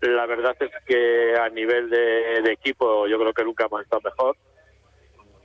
La 0.00 0.26
verdad 0.26 0.56
es 0.60 0.70
que 0.86 1.34
a 1.36 1.48
nivel 1.48 1.90
de, 1.90 2.52
equipo 2.52 3.08
yo 3.08 3.18
creo 3.18 3.32
que 3.32 3.44
nunca 3.44 3.64
hemos 3.66 3.82
estado 3.82 4.02
mejor. 4.04 4.36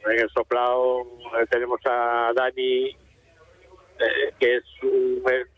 En 0.06 0.19
el 0.19 0.29
soplado 0.29 1.01
eh, 1.01 1.45
tenemos 1.49 1.79
a 1.86 2.32
Dani, 2.36 2.89
eh, 2.89 4.34
que 4.39 4.58
es, 4.58 4.63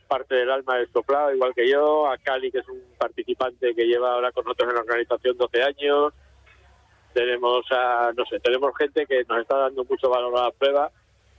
parte 0.08 0.36
del 0.36 0.52
alma 0.52 0.78
del 0.78 0.92
soplado, 0.92 1.34
igual 1.34 1.54
que 1.54 1.68
yo, 1.68 2.08
a 2.08 2.18
Cali, 2.20 2.52
que 2.52 2.60
es 2.60 2.70
un 2.70 2.82
participante 2.98 3.74
que 3.74 3.86
lleva 3.86 4.14
ahora 4.14 4.32
con 4.32 4.46
nosotros 4.46 4.70
en 4.70 4.76
la 4.76 4.82
organización 4.82 5.38
12 5.38 5.64
años. 5.64 6.14
Tenemos 7.14 7.66
a, 7.72 8.12
no 8.16 8.24
sé, 8.26 8.40
tenemos 8.40 8.72
gente 8.78 9.06
que 9.08 9.24
nos 9.28 9.42
está 9.42 9.58
dando 9.58 9.84
mucho 9.84 10.10
valor 10.10 10.38
a 10.38 10.44
la 10.44 10.52
prueba. 10.52 10.92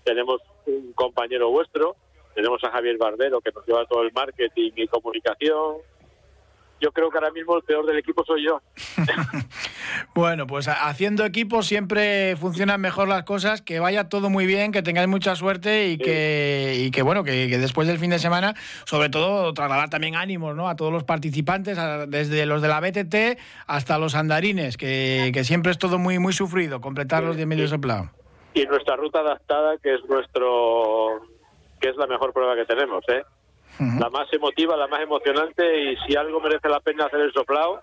Tenemos 0.05 0.43
un 0.67 0.93
compañero 0.93 1.51
vuestro, 1.51 1.97
tenemos 2.37 2.63
a 2.65 2.71
Javier 2.71 2.99
Bardero 2.99 3.41
que 3.41 3.51
nos 3.51 3.67
lleva 3.67 3.87
todo 3.87 4.03
el 4.03 4.13
marketing 4.13 4.73
y 4.77 4.87
comunicación. 4.89 5.77
Yo 6.79 6.93
creo 6.93 7.11
que 7.11 7.17
ahora 7.17 7.31
mismo 7.31 7.57
el 7.57 7.63
peor 7.63 7.87
del 7.87 7.97
equipo 7.97 8.23
soy 8.27 8.45
yo. 8.45 8.61
bueno, 10.15 10.47
pues 10.47 10.69
haciendo 10.69 11.25
equipo 11.25 11.63
siempre 11.63 12.37
funcionan 12.37 12.83
mejor 12.83 13.09
las 13.09 13.23
cosas, 13.23 13.63
que 13.63 13.81
vaya 13.81 14.11
todo 14.11 14.29
muy 14.29 14.45
bien, 14.45 14.71
que 14.71 14.83
tengáis 14.83 15.09
mucha 15.09 15.35
suerte 15.35 15.89
y 15.89 15.97
que 15.97 16.75
y 16.79 16.91
que 16.91 17.01
bueno, 17.01 17.25
que, 17.25 17.49
después 17.49 17.89
del 17.89 17.99
fin 17.99 18.11
de 18.11 18.19
semana, 18.19 18.55
sobre 18.85 19.09
todo 19.09 19.55
trasladar 19.55 19.89
también 19.89 20.17
ánimos, 20.17 20.55
¿no? 20.55 20.69
A 20.69 20.77
todos 20.77 20.93
los 20.93 21.05
participantes, 21.05 21.79
desde 22.09 22.45
los 22.45 22.61
de 22.61 22.69
la 22.69 22.81
BTT 22.81 23.41
hasta 23.67 23.97
los 23.97 24.15
andarines, 24.15 24.77
que, 24.77 25.33
siempre 25.45 25.73
es 25.73 25.79
todo 25.79 25.99
muy 25.99 26.19
muy 26.19 26.35
sufrido 26.35 26.83
completar 26.83 27.23
los 27.23 27.37
10 27.37 27.49
medios 27.49 27.71
de 27.71 27.79
plan 27.79 28.11
y 28.57 28.65
nuestra 28.65 28.97
ruta 28.97 29.21
adaptada 29.21 29.77
que 29.79 29.95
es 29.95 30.05
nuestro 30.09 31.21
que 31.79 31.91
es 31.91 31.97
la 31.97 32.07
mejor 32.07 32.33
prueba 32.33 32.57
que 32.57 32.65
tenemos 32.65 33.05
¿eh? 33.09 33.23
la 33.79 34.09
más 34.09 34.33
emotiva 34.33 34.77
la 34.77 34.89
más 34.89 35.01
emocionante 35.03 35.93
y 35.93 35.97
si 36.07 36.17
algo 36.17 36.41
merece 36.41 36.69
la 36.69 36.81
pena 36.81 37.05
hacer 37.05 37.21
el 37.21 37.33
soplado 37.33 37.81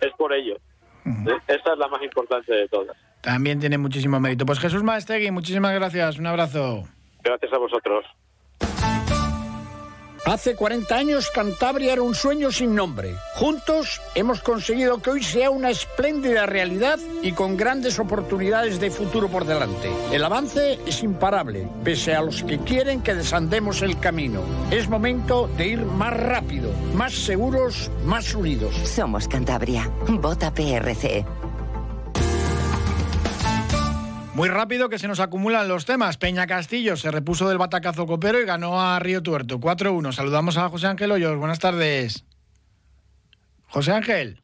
es 0.00 0.12
por 0.18 0.32
ello. 0.32 0.56
¿Eh? 1.04 1.36
esta 1.48 1.72
es 1.72 1.78
la 1.78 1.88
más 1.88 2.02
importante 2.02 2.52
de 2.52 2.68
todas. 2.68 2.96
También 3.22 3.58
tiene 3.58 3.78
muchísimo 3.78 4.20
mérito. 4.20 4.44
Pues 4.44 4.58
Jesús 4.58 4.82
Maestegui 4.82 5.30
muchísimas 5.30 5.72
gracias. 5.74 6.18
Un 6.18 6.26
abrazo. 6.26 6.84
Gracias 7.22 7.52
a 7.52 7.58
vosotros 7.58 8.04
Hace 10.24 10.54
40 10.54 10.94
años 10.94 11.30
Cantabria 11.34 11.94
era 11.94 12.02
un 12.02 12.14
sueño 12.14 12.52
sin 12.52 12.76
nombre. 12.76 13.16
Juntos 13.34 14.00
hemos 14.14 14.40
conseguido 14.40 15.02
que 15.02 15.10
hoy 15.10 15.22
sea 15.22 15.50
una 15.50 15.70
espléndida 15.70 16.46
realidad 16.46 17.00
y 17.22 17.32
con 17.32 17.56
grandes 17.56 17.98
oportunidades 17.98 18.78
de 18.78 18.92
futuro 18.92 19.28
por 19.28 19.44
delante. 19.44 19.90
El 20.12 20.24
avance 20.24 20.78
es 20.86 21.02
imparable, 21.02 21.68
pese 21.82 22.14
a 22.14 22.22
los 22.22 22.44
que 22.44 22.58
quieren 22.58 23.02
que 23.02 23.14
desandemos 23.14 23.82
el 23.82 23.98
camino. 23.98 24.42
Es 24.70 24.88
momento 24.88 25.50
de 25.56 25.66
ir 25.66 25.84
más 25.84 26.16
rápido, 26.16 26.70
más 26.94 27.14
seguros, 27.14 27.90
más 28.04 28.32
unidos. 28.32 28.76
Somos 28.84 29.26
Cantabria. 29.26 29.90
Vota 30.06 30.54
PRC. 30.54 31.41
Muy 34.34 34.48
rápido 34.48 34.88
que 34.88 34.98
se 34.98 35.08
nos 35.08 35.20
acumulan 35.20 35.68
los 35.68 35.84
temas. 35.84 36.16
Peña 36.16 36.46
Castillo 36.46 36.96
se 36.96 37.10
repuso 37.10 37.50
del 37.50 37.58
batacazo 37.58 38.06
copero 38.06 38.40
y 38.40 38.46
ganó 38.46 38.80
a 38.80 38.98
Río 38.98 39.22
Tuerto 39.22 39.58
4-1. 39.58 40.12
Saludamos 40.12 40.56
a 40.56 40.70
José 40.70 40.86
Ángel 40.86 41.12
Hoyos. 41.12 41.36
Buenas 41.36 41.58
tardes. 41.58 42.24
José 43.68 43.92
Ángel. 43.92 44.42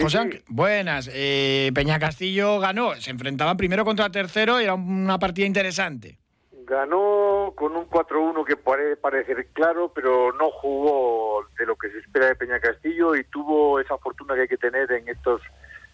José 0.00 0.18
Ángel, 0.18 0.42
buenas. 0.48 1.10
Eh, 1.12 1.70
Peña 1.74 1.98
Castillo 1.98 2.58
ganó, 2.60 2.94
se 2.94 3.10
enfrentaba 3.10 3.56
primero 3.56 3.84
contra 3.84 4.08
tercero 4.10 4.58
y 4.58 4.64
era 4.64 4.74
una 4.74 5.18
partida 5.18 5.46
interesante. 5.46 6.18
Ganó 6.66 7.52
con 7.54 7.76
un 7.76 7.86
4-1 7.90 8.42
que 8.46 8.56
puede 8.56 8.96
parecer 8.96 9.48
claro, 9.52 9.92
pero 9.94 10.32
no 10.32 10.50
jugó 10.50 11.46
de 11.58 11.66
lo 11.66 11.76
que 11.76 11.90
se 11.90 11.98
espera 11.98 12.28
de 12.28 12.36
Peña 12.36 12.58
Castillo 12.58 13.14
y 13.14 13.24
tuvo 13.24 13.78
esa 13.80 13.98
fortuna 13.98 14.34
que 14.34 14.42
hay 14.42 14.48
que 14.48 14.56
tener 14.56 14.90
en 14.92 15.08
estos 15.08 15.42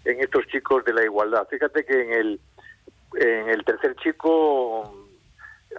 en 0.05 0.21
estos 0.21 0.47
chicos 0.47 0.85
de 0.85 0.93
la 0.93 1.05
igualdad. 1.05 1.47
Fíjate 1.49 1.85
que 1.85 2.03
en 2.03 2.13
el 2.13 2.41
en 3.15 3.49
el 3.49 3.65
tercer 3.65 3.97
chico 3.97 5.09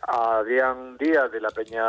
a 0.08 0.38
Adrián 0.38 0.98
Díaz 0.98 1.32
de 1.32 1.42
la 1.42 1.50
Peña 1.50 1.86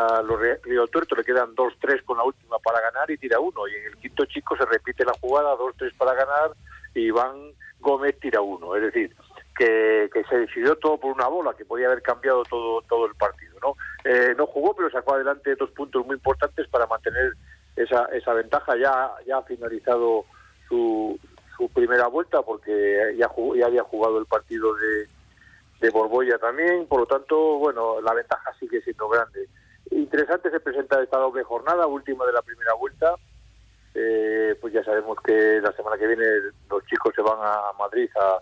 Río 0.63 0.87
Tuerto 0.89 1.15
le 1.15 1.25
quedan 1.25 1.55
2-3 1.55 2.05
con 2.05 2.19
la 2.19 2.25
última 2.25 2.59
para 2.59 2.81
ganar 2.81 3.11
y 3.11 3.19
tira 3.19 3.39
uno. 3.39 3.67
Y 3.69 3.75
en 3.75 3.85
el 3.87 3.97
quinto 3.97 4.25
chico 4.27 4.57
se 4.57 4.65
repite 4.67 5.05
la 5.05 5.15
jugada, 5.21 5.57
2-3 5.57 5.97
para 5.97 6.15
ganar 6.15 6.51
y 6.95 7.07
Iván 7.07 7.53
Gómez 7.81 8.19
tira 8.21 8.41
uno. 8.41 8.75
Es 8.77 8.83
decir, 8.83 9.15
que, 9.57 10.11
se 10.29 10.37
decidió 10.37 10.77
todo 10.77 10.99
por 10.99 11.13
una 11.13 11.29
bola, 11.29 11.55
que 11.55 11.65
podía 11.65 11.87
haber 11.87 12.03
cambiado 12.03 12.43
todo, 12.45 12.83
todo 12.83 13.07
el 13.07 13.15
partido. 13.15 13.59
¿no? 13.63 13.77
Eh, 14.05 14.35
no 14.37 14.47
jugó, 14.47 14.75
pero 14.75 14.91
sacó 14.91 15.15
adelante 15.15 15.55
dos 15.57 15.71
puntos 15.71 16.05
muy 16.07 16.17
importantes 16.17 16.67
para 16.69 16.87
mantener 16.87 17.35
esa, 17.77 18.07
esa 18.07 18.33
ventaja. 18.35 18.77
Ya, 18.77 19.13
ya 19.27 19.39
ha 19.39 19.43
finalizado 19.43 20.25
su, 20.69 21.19
primera 21.69 22.07
vuelta 22.09 22.43
porque 22.43 23.15
ya, 23.17 23.31
ya 23.57 23.67
había 23.67 23.83
jugado 23.83 24.19
el 24.19 24.27
partido 24.27 24.75
de 24.75 25.07
de 25.83 25.91
Borbolla 25.91 26.39
también, 26.39 26.87
por 26.87 27.01
lo 27.01 27.07
tanto, 27.07 27.59
bueno, 27.59 28.01
la 28.01 28.15
ventaja 28.15 28.55
sigue 28.59 28.81
siendo 28.83 29.09
grande. 29.09 29.49
Interesante 29.91 30.49
se 30.51 30.61
presenta 30.61 31.03
esta 31.03 31.19
doble 31.19 31.43
jornada, 31.43 31.89
última 31.89 32.25
de 32.25 32.33
la 32.33 32.41
primera 32.41 32.73
vuelta. 32.75 33.17
Eh, 33.93 34.57
pues 34.61 34.73
ya 34.73 34.83
sabemos 34.85 35.19
que 35.23 35.61
la 35.61 35.73
semana 35.73 35.99
que 35.99 36.07
viene 36.07 36.25
los 36.71 36.87
chicos 36.87 37.13
se 37.15 37.21
van 37.21 37.39
a 37.43 37.73
Madrid 37.79 38.09
a, 38.19 38.39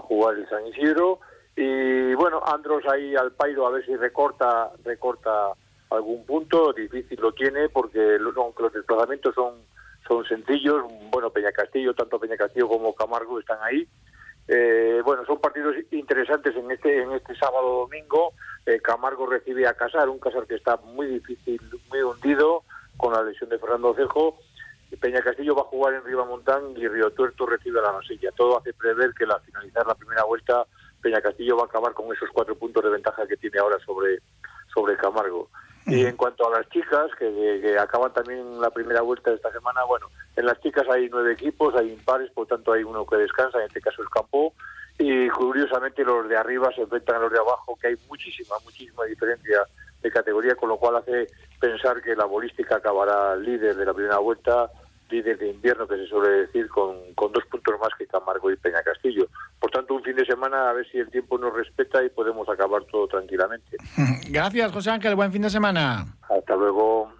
jugar 0.00 0.34
el 0.34 0.48
San 0.48 0.66
Isidro. 0.66 1.20
Y 1.54 2.12
bueno, 2.14 2.42
Andros 2.44 2.82
ahí 2.90 3.14
al 3.14 3.32
Pairo 3.32 3.66
a 3.66 3.70
ver 3.70 3.86
si 3.86 3.94
recorta, 3.94 4.72
recorta 4.84 5.52
algún 5.90 6.26
punto. 6.26 6.72
Difícil 6.72 7.20
lo 7.20 7.32
tiene 7.32 7.68
porque 7.68 8.18
los 8.18 8.72
desplazamientos 8.72 9.32
son, 9.36 9.54
son 10.10 10.24
sencillos, 10.24 10.82
bueno, 11.12 11.30
Peña 11.30 11.52
Castillo, 11.52 11.94
tanto 11.94 12.18
Peña 12.18 12.36
Castillo 12.36 12.66
como 12.66 12.92
Camargo 12.96 13.38
están 13.38 13.58
ahí. 13.62 13.86
Eh, 14.48 15.00
bueno, 15.04 15.24
son 15.24 15.40
partidos 15.40 15.76
interesantes 15.92 16.56
en 16.56 16.68
este 16.68 17.02
en 17.02 17.12
este 17.12 17.36
sábado 17.36 17.82
domingo. 17.82 18.32
Eh, 18.66 18.80
Camargo 18.82 19.26
recibe 19.26 19.68
a 19.68 19.74
Casar, 19.74 20.08
un 20.08 20.18
Casar 20.18 20.48
que 20.48 20.56
está 20.56 20.76
muy 20.78 21.06
difícil, 21.06 21.60
muy 21.90 22.02
hundido 22.02 22.64
con 22.96 23.12
la 23.12 23.22
lesión 23.22 23.50
de 23.50 23.60
Fernando 23.60 23.94
Cejo. 23.94 24.36
Peña 25.00 25.22
Castillo 25.22 25.54
va 25.54 25.62
a 25.62 25.66
jugar 25.66 25.94
en 25.94 26.04
Ribamontán 26.04 26.76
y 26.76 26.88
Río 26.88 27.12
Tuerto 27.12 27.46
recibe 27.46 27.78
a 27.78 27.82
la 27.82 27.92
Masilla. 27.92 28.32
Todo 28.32 28.58
hace 28.58 28.72
prever 28.72 29.14
que 29.14 29.22
al 29.22 29.40
finalizar 29.42 29.86
la 29.86 29.94
primera 29.94 30.24
vuelta 30.24 30.66
Peña 31.00 31.20
Castillo 31.20 31.56
va 31.56 31.62
a 31.62 31.66
acabar 31.66 31.94
con 31.94 32.12
esos 32.12 32.28
cuatro 32.32 32.56
puntos 32.56 32.82
de 32.82 32.90
ventaja 32.90 33.28
que 33.28 33.36
tiene 33.36 33.60
ahora 33.60 33.78
sobre, 33.86 34.18
sobre 34.74 34.96
Camargo. 34.96 35.48
Y 35.86 36.04
en 36.04 36.16
cuanto 36.16 36.46
a 36.46 36.58
las 36.58 36.68
chicas, 36.68 37.10
que, 37.18 37.78
acaban 37.78 38.12
también 38.12 38.60
la 38.60 38.70
primera 38.70 39.00
vuelta 39.00 39.30
de 39.30 39.36
esta 39.36 39.50
semana, 39.50 39.82
bueno, 39.84 40.06
en 40.36 40.46
las 40.46 40.60
chicas 40.60 40.86
hay 40.88 41.08
nueve 41.10 41.32
equipos, 41.32 41.74
hay 41.74 41.92
impares, 41.92 42.30
por 42.32 42.46
tanto 42.46 42.72
hay 42.72 42.84
uno 42.84 43.06
que 43.06 43.16
descansa, 43.16 43.58
en 43.58 43.66
este 43.66 43.80
caso 43.80 44.02
es 44.02 44.08
Campo, 44.08 44.52
y 44.98 45.28
curiosamente 45.30 46.04
los 46.04 46.28
de 46.28 46.36
arriba 46.36 46.70
se 46.74 46.82
enfrentan 46.82 47.16
a 47.16 47.20
los 47.20 47.32
de 47.32 47.38
abajo, 47.38 47.76
que 47.80 47.88
hay 47.88 47.96
muchísima, 48.08 48.56
muchísima 48.64 49.04
diferencia 49.04 49.64
de 50.02 50.10
categoría, 50.10 50.54
con 50.54 50.68
lo 50.68 50.76
cual 50.76 50.96
hace 50.96 51.26
pensar 51.58 52.00
que 52.02 52.14
la 52.14 52.24
bolística 52.24 52.76
acabará 52.76 53.36
líder 53.36 53.76
de 53.76 53.84
la 53.84 53.94
primera 53.94 54.18
vuelta 54.18 54.70
líder 55.10 55.38
de 55.38 55.50
invierno, 55.50 55.86
que 55.86 55.96
se 55.96 56.06
suele 56.06 56.46
decir, 56.46 56.68
con, 56.68 56.96
con 57.14 57.32
dos 57.32 57.44
puntos 57.50 57.74
más 57.80 57.90
que 57.98 58.06
Camargo 58.06 58.50
y 58.50 58.56
Peña 58.56 58.82
Castillo. 58.82 59.26
Por 59.58 59.70
tanto, 59.70 59.94
un 59.94 60.02
fin 60.02 60.16
de 60.16 60.24
semana 60.24 60.70
a 60.70 60.72
ver 60.72 60.86
si 60.90 60.98
el 60.98 61.10
tiempo 61.10 61.38
nos 61.38 61.54
respeta 61.54 62.02
y 62.04 62.08
podemos 62.10 62.48
acabar 62.48 62.84
todo 62.84 63.06
tranquilamente. 63.08 63.76
Gracias, 64.30 64.72
José 64.72 64.90
Ángel. 64.90 65.14
Buen 65.14 65.32
fin 65.32 65.42
de 65.42 65.50
semana. 65.50 66.06
Hasta 66.28 66.56
luego. 66.56 67.12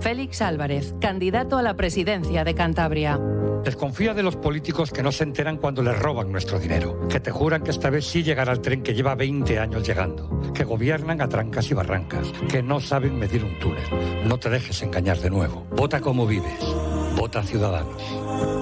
Félix 0.00 0.42
Álvarez, 0.42 0.94
candidato 1.00 1.58
a 1.58 1.62
la 1.62 1.74
presidencia 1.74 2.42
de 2.42 2.54
Cantabria. 2.54 3.20
Desconfía 3.64 4.12
de 4.12 4.24
los 4.24 4.36
políticos 4.36 4.90
que 4.90 5.02
no 5.02 5.12
se 5.12 5.22
enteran 5.22 5.56
cuando 5.56 5.82
les 5.82 5.96
roban 5.96 6.32
nuestro 6.32 6.58
dinero, 6.58 7.06
que 7.08 7.20
te 7.20 7.30
juran 7.30 7.62
que 7.62 7.70
esta 7.70 7.90
vez 7.90 8.04
sí 8.04 8.24
llegará 8.24 8.52
el 8.52 8.60
tren 8.60 8.82
que 8.82 8.92
lleva 8.92 9.14
20 9.14 9.58
años 9.58 9.86
llegando, 9.86 10.52
que 10.52 10.64
gobiernan 10.64 11.20
a 11.20 11.28
trancas 11.28 11.70
y 11.70 11.74
barrancas, 11.74 12.32
que 12.50 12.62
no 12.62 12.80
saben 12.80 13.18
medir 13.18 13.44
un 13.44 13.58
túnel. 13.60 13.84
No 14.24 14.36
te 14.38 14.50
dejes 14.50 14.82
engañar 14.82 15.18
de 15.18 15.30
nuevo. 15.30 15.64
Vota 15.70 16.00
como 16.00 16.26
vives. 16.26 16.58
Vota 17.16 17.42
Ciudadanos. 17.44 18.61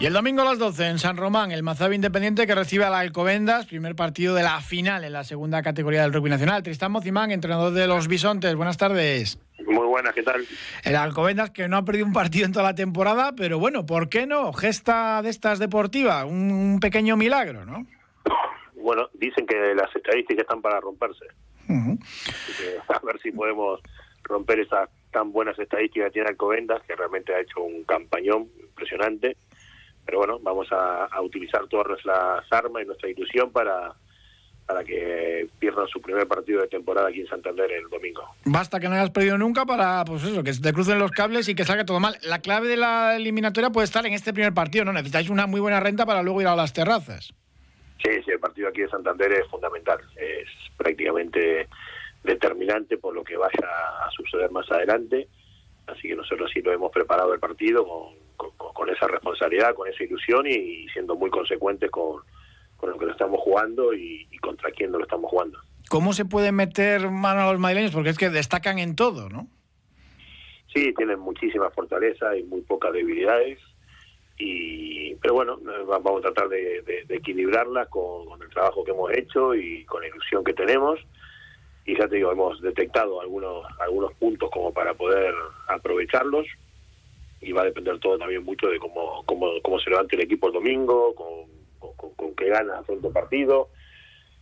Y 0.00 0.06
el 0.06 0.12
domingo 0.12 0.42
a 0.42 0.44
las 0.44 0.58
12 0.58 0.88
en 0.88 0.98
San 0.98 1.16
Román, 1.16 1.52
el 1.52 1.62
Mazabi 1.62 1.94
Independiente 1.94 2.46
que 2.46 2.54
recibe 2.54 2.84
a 2.84 2.90
la 2.90 2.98
Alcobendas, 2.98 3.66
primer 3.66 3.94
partido 3.94 4.34
de 4.34 4.42
la 4.42 4.60
final 4.60 5.04
en 5.04 5.12
la 5.12 5.22
segunda 5.22 5.62
categoría 5.62 6.02
del 6.02 6.12
rugby 6.12 6.30
nacional. 6.30 6.64
Tristán 6.64 6.90
Mozimán, 6.92 7.30
entrenador 7.30 7.72
de 7.72 7.86
los 7.86 8.08
Bisontes, 8.08 8.54
buenas 8.56 8.76
tardes. 8.76 9.38
Muy 9.64 9.86
buenas, 9.86 10.12
¿qué 10.12 10.24
tal? 10.24 10.44
El 10.82 10.96
Alcobendas 10.96 11.50
que 11.50 11.68
no 11.68 11.76
ha 11.76 11.84
perdido 11.84 12.06
un 12.06 12.12
partido 12.12 12.44
en 12.44 12.52
toda 12.52 12.64
la 12.64 12.74
temporada, 12.74 13.34
pero 13.36 13.60
bueno, 13.60 13.86
¿por 13.86 14.08
qué 14.08 14.26
no? 14.26 14.52
Gesta 14.52 15.22
de 15.22 15.30
estas 15.30 15.60
deportivas, 15.60 16.24
un, 16.24 16.80
pequeño 16.80 17.16
milagro, 17.16 17.64
¿no? 17.64 17.86
Bueno, 18.74 19.08
dicen 19.14 19.46
que 19.46 19.74
las 19.76 19.94
estadísticas 19.94 20.42
están 20.42 20.60
para 20.60 20.80
romperse. 20.80 21.26
a 21.68 22.98
ver 23.06 23.20
si 23.22 23.30
podemos 23.30 23.80
romper 24.24 24.58
esas 24.58 24.90
tan 25.12 25.30
buenas 25.30 25.56
estadísticas 25.58 26.08
que 26.08 26.14
tiene 26.14 26.28
Alcobendas, 26.30 26.82
que 26.82 26.96
realmente 26.96 27.32
ha 27.32 27.40
hecho 27.40 27.62
un 27.62 27.84
campañón 27.84 28.48
impresionante 28.60 29.36
pero 30.04 30.18
bueno, 30.18 30.38
vamos 30.42 30.68
a, 30.70 31.08
utilizar 31.22 31.66
todas 31.68 31.88
nuestras 31.88 32.44
armas 32.50 32.82
y 32.82 32.86
nuestra 32.86 33.08
ilusión 33.08 33.50
para, 33.50 33.94
para 34.66 34.84
que 34.84 35.48
pierdan 35.58 35.86
su 35.88 36.00
primer 36.00 36.26
partido 36.26 36.60
de 36.60 36.68
temporada 36.68 37.08
aquí 37.08 37.20
en 37.20 37.26
Santander 37.26 37.70
el 37.72 37.88
domingo. 37.88 38.22
Basta 38.44 38.78
que 38.78 38.88
no 38.88 38.94
hayas 38.94 39.10
perdido 39.10 39.38
nunca 39.38 39.64
para, 39.64 40.04
pues 40.04 40.24
eso, 40.24 40.42
que 40.42 40.52
te 40.52 40.72
crucen 40.72 40.98
los 40.98 41.10
cables 41.10 41.48
y 41.48 41.54
que 41.54 41.64
salga 41.64 41.84
todo 41.84 42.00
mal. 42.00 42.16
La 42.22 42.40
clave 42.40 42.68
de 42.68 42.76
la 42.76 43.16
eliminatoria 43.16 43.70
puede 43.70 43.86
estar 43.86 44.04
en 44.06 44.12
este 44.12 44.32
primer 44.32 44.52
partido, 44.52 44.84
¿no? 44.84 44.92
Necesitáis 44.92 45.30
una 45.30 45.46
muy 45.46 45.60
buena 45.60 45.80
renta 45.80 46.04
para 46.04 46.22
luego 46.22 46.42
ir 46.42 46.48
a 46.48 46.56
las 46.56 46.72
terrazas. 46.72 47.32
Sí, 48.02 48.10
sí, 48.24 48.30
el 48.30 48.40
partido 48.40 48.68
aquí 48.68 48.82
en 48.82 48.90
Santander 48.90 49.32
es 49.32 49.46
fundamental. 49.48 49.98
Es 50.16 50.48
prácticamente 50.76 51.68
determinante 52.22 52.98
por 52.98 53.14
lo 53.14 53.24
que 53.24 53.36
vaya 53.36 53.68
a 54.02 54.10
suceder 54.10 54.50
más 54.50 54.70
adelante. 54.70 55.28
Así 55.86 56.08
que 56.08 56.16
nosotros 56.16 56.50
sí 56.52 56.60
lo 56.60 56.72
hemos 56.72 56.90
preparado 56.90 57.32
el 57.32 57.40
partido 57.40 57.86
con 57.86 58.23
con, 58.36 58.90
esa 58.90 59.06
responsabilidad, 59.06 59.74
con 59.74 59.88
esa 59.88 60.04
ilusión 60.04 60.46
y, 60.46 60.86
siendo 60.88 61.16
muy 61.16 61.30
consecuentes 61.30 61.90
con, 61.90 62.22
lo 62.82 62.98
que 62.98 63.06
lo 63.06 63.12
estamos 63.12 63.40
jugando 63.40 63.94
y, 63.94 64.26
contra 64.40 64.70
quién 64.70 64.92
lo 64.92 65.02
estamos 65.02 65.30
jugando. 65.30 65.58
¿Cómo 65.88 66.12
se 66.12 66.24
puede 66.24 66.52
meter 66.52 67.10
mano 67.10 67.42
a 67.42 67.52
los 67.52 67.60
madrileños? 67.60 67.92
Porque 67.92 68.10
es 68.10 68.18
que 68.18 68.30
destacan 68.30 68.78
en 68.78 68.94
todo, 68.94 69.28
¿no? 69.28 69.46
Sí, 70.72 70.92
tienen 70.94 71.18
muchísima 71.18 71.70
fortaleza 71.70 72.36
y 72.36 72.42
muy 72.42 72.60
pocas 72.62 72.92
debilidades. 72.92 73.58
Y, 74.36 75.14
pero 75.16 75.34
bueno, 75.34 75.58
vamos 75.86 76.18
a 76.18 76.22
tratar 76.22 76.48
de, 76.48 76.82
de, 76.82 77.14
equilibrarlas 77.14 77.88
con, 77.88 78.26
con, 78.26 78.42
el 78.42 78.50
trabajo 78.50 78.84
que 78.84 78.90
hemos 78.90 79.12
hecho 79.12 79.54
y 79.54 79.84
con 79.84 80.02
la 80.02 80.08
ilusión 80.08 80.42
que 80.42 80.52
tenemos. 80.52 81.00
Y 81.86 81.96
ya 81.96 82.08
te 82.08 82.16
digo, 82.16 82.32
hemos 82.32 82.60
detectado 82.60 83.20
algunos, 83.20 83.64
algunos 83.78 84.12
puntos 84.14 84.50
como 84.50 84.72
para 84.72 84.94
poder 84.94 85.34
aprovecharlos 85.68 86.46
y 87.44 87.52
va 87.52 87.62
a 87.62 87.66
depender 87.66 87.98
todo 87.98 88.18
también 88.18 88.42
mucho 88.42 88.68
de 88.68 88.78
cómo, 88.78 89.22
cómo, 89.26 89.50
cómo 89.62 89.78
se 89.78 89.90
levante 89.90 90.16
el 90.16 90.22
equipo 90.22 90.48
el 90.48 90.54
domingo, 90.54 91.14
con, 91.14 92.14
con, 92.16 92.34
qué 92.34 92.48
gana 92.48 92.82
frente 92.84 93.10
partido. 93.10 93.68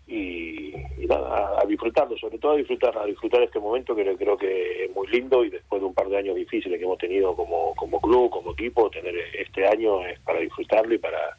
Y, 0.07 0.73
nada, 1.09 1.61
a 1.61 1.67
disfrutarlo, 1.67 2.17
sobre 2.17 2.39
todo 2.39 2.53
a 2.53 2.57
disfrutar, 2.57 2.97
a 2.97 3.07
disfrutar 3.07 3.43
este 3.43 3.59
momento 3.59 3.95
que 3.95 4.05
creo 4.17 4.37
que 4.37 4.85
es 4.85 4.95
muy 4.95 5.07
lindo 5.09 5.45
y 5.45 5.51
después 5.51 5.81
de 5.81 5.87
un 5.87 5.95
par 5.95 6.09
de 6.09 6.19
años 6.19 6.37
difíciles 6.37 6.79
que 6.79 6.85
hemos 6.85 6.99
tenido 6.99 7.35
como, 7.35 7.75
como 7.75 8.01
club, 8.01 8.31
como 8.31 8.53
equipo, 8.53 8.91
tener 8.91 9.15
este 9.39 9.67
año 9.67 10.05
es 10.07 10.19
para 10.21 10.41
disfrutarlo 10.41 10.95
y 10.95 10.99
para, 10.99 11.37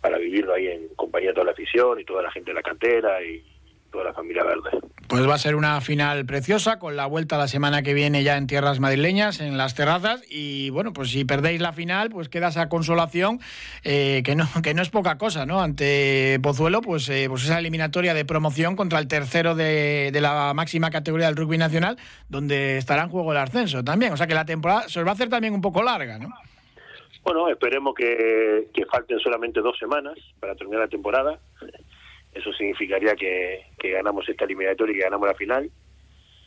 para 0.00 0.18
vivirlo 0.18 0.54
ahí 0.54 0.68
en 0.68 0.88
compañía 0.96 1.30
de 1.30 1.34
toda 1.34 1.46
la 1.46 1.52
afición 1.52 2.00
y 2.00 2.04
toda 2.04 2.22
la 2.22 2.30
gente 2.30 2.50
de 2.50 2.54
la 2.54 2.62
cantera 2.62 3.22
y 3.22 3.44
toda 3.90 4.04
la 4.04 4.14
familia 4.14 4.44
verde. 4.44 4.86
Pues 5.08 5.28
va 5.28 5.34
a 5.34 5.38
ser 5.38 5.54
una 5.54 5.80
final 5.80 6.26
preciosa 6.26 6.80
con 6.80 6.96
la 6.96 7.06
vuelta 7.06 7.38
la 7.38 7.46
semana 7.46 7.82
que 7.82 7.94
viene 7.94 8.24
ya 8.24 8.36
en 8.36 8.48
tierras 8.48 8.80
madrileñas, 8.80 9.40
en 9.40 9.56
las 9.56 9.76
terrazas. 9.76 10.22
Y 10.28 10.70
bueno, 10.70 10.92
pues 10.92 11.10
si 11.10 11.24
perdéis 11.24 11.60
la 11.60 11.72
final, 11.72 12.10
pues 12.10 12.28
queda 12.28 12.48
esa 12.48 12.68
consolación 12.68 13.38
eh, 13.84 14.22
que, 14.24 14.34
no, 14.34 14.46
que 14.64 14.74
no 14.74 14.82
es 14.82 14.90
poca 14.90 15.16
cosa, 15.16 15.46
¿no? 15.46 15.60
Ante 15.60 16.40
Pozuelo, 16.42 16.80
pues, 16.80 17.08
eh, 17.08 17.26
pues 17.28 17.44
esa 17.44 17.60
eliminatoria 17.60 18.14
de 18.14 18.24
promoción 18.24 18.74
contra 18.74 18.98
el 18.98 19.06
tercero 19.06 19.54
de, 19.54 20.10
la 20.20 20.52
máxima 20.54 20.90
categoría 20.90 21.26
del 21.26 21.36
rugby 21.36 21.58
nacional, 21.58 21.96
donde 22.28 22.78
estará 22.78 23.04
en 23.04 23.10
juego 23.10 23.30
el 23.30 23.38
ascenso 23.38 23.84
también. 23.84 24.12
O 24.12 24.16
sea 24.16 24.26
que 24.26 24.34
la 24.34 24.44
temporada 24.44 24.88
se 24.88 24.98
os 24.98 25.06
va 25.06 25.10
a 25.10 25.14
hacer 25.14 25.28
también 25.28 25.54
un 25.54 25.60
poco 25.60 25.82
larga, 25.82 26.18
¿no? 26.18 26.30
Bueno, 27.22 27.48
esperemos 27.48 27.94
que, 27.94 28.68
que 28.72 28.86
falten 28.86 29.18
solamente 29.20 29.60
dos 29.60 29.78
semanas 29.78 30.14
para 30.40 30.54
terminar 30.54 30.82
la 30.82 30.88
temporada 30.88 31.38
eso 32.36 32.52
significaría 32.52 33.14
que, 33.14 33.64
ganamos 33.82 34.28
esta 34.28 34.44
eliminatoria 34.44 34.92
y 34.92 34.98
que 34.98 35.04
ganamos 35.04 35.28
la 35.28 35.34
final. 35.34 35.70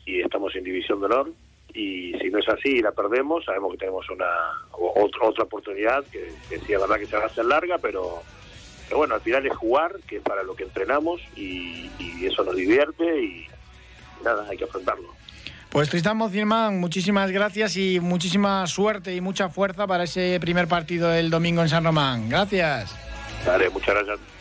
y 0.05 0.21
estamos 0.21 0.55
en 0.55 0.63
división 0.63 0.99
de 0.99 1.05
honor 1.05 1.31
y 1.73 2.13
si 2.19 2.29
no 2.29 2.39
es 2.39 2.49
así 2.49 2.69
y 2.69 2.81
la 2.81 2.91
perdemos, 2.91 3.45
sabemos 3.45 3.71
que 3.73 3.77
tenemos 3.77 4.09
una 4.09 4.25
otra, 4.71 5.27
otra 5.27 5.43
oportunidad 5.43 6.03
que, 6.05 6.31
que 6.49 6.59
sí 6.59 6.73
es 6.73 6.79
verdad 6.79 6.97
que 6.97 7.05
se 7.05 7.15
va 7.15 7.23
a 7.23 7.27
hacer 7.27 7.45
larga, 7.45 7.77
pero, 7.77 8.23
pero 8.87 8.97
bueno, 8.97 9.15
al 9.15 9.21
final 9.21 9.45
es 9.45 9.55
jugar, 9.55 9.95
que 10.07 10.17
es 10.17 10.23
para 10.23 10.43
lo 10.43 10.55
que 10.55 10.63
entrenamos 10.63 11.21
y, 11.35 11.89
y 11.99 12.25
eso 12.25 12.43
nos 12.43 12.55
divierte 12.55 13.21
y 13.21 13.47
nada, 14.23 14.47
hay 14.49 14.57
que 14.57 14.63
afrontarlo. 14.63 15.13
Pues 15.69 15.89
Tristan 15.89 16.17
Mocilman, 16.17 16.79
muchísimas 16.79 17.31
gracias 17.31 17.77
y 17.77 17.99
muchísima 17.99 18.65
suerte 18.65 19.13
y 19.13 19.21
mucha 19.21 19.49
fuerza 19.49 19.85
para 19.85 20.05
ese 20.05 20.39
primer 20.41 20.67
partido 20.67 21.09
del 21.09 21.29
domingo 21.29 21.61
en 21.61 21.69
San 21.69 21.83
Román. 21.83 22.27
Gracias. 22.27 22.95
Dale, 23.45 23.69
muchas 23.69 23.93
gracias. 23.93 24.38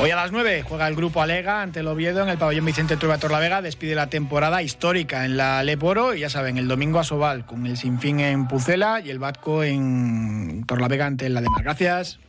Hoy 0.00 0.10
a 0.10 0.16
las 0.16 0.30
9 0.30 0.62
juega 0.62 0.86
el 0.86 0.94
grupo 0.94 1.22
Alega 1.22 1.60
ante 1.60 1.80
el 1.80 1.88
Oviedo 1.88 2.22
en 2.22 2.28
el 2.28 2.38
pabellón 2.38 2.64
Vicente 2.64 2.96
Trueba 2.96 3.18
Torlavega. 3.18 3.62
Despide 3.62 3.96
la 3.96 4.08
temporada 4.08 4.62
histórica 4.62 5.24
en 5.24 5.36
la 5.36 5.62
Leporo 5.64 6.14
y 6.14 6.20
ya 6.20 6.30
saben, 6.30 6.56
el 6.56 6.68
domingo 6.68 7.00
a 7.00 7.04
Sobal 7.04 7.44
con 7.44 7.66
el 7.66 7.76
Sinfín 7.76 8.20
en 8.20 8.46
Pucela 8.46 9.00
y 9.04 9.10
el 9.10 9.18
Batco 9.18 9.64
en 9.64 10.64
Torlavega 10.66 11.06
ante 11.06 11.28
la 11.28 11.40
Demar. 11.40 11.64
Gracias. 11.64 12.20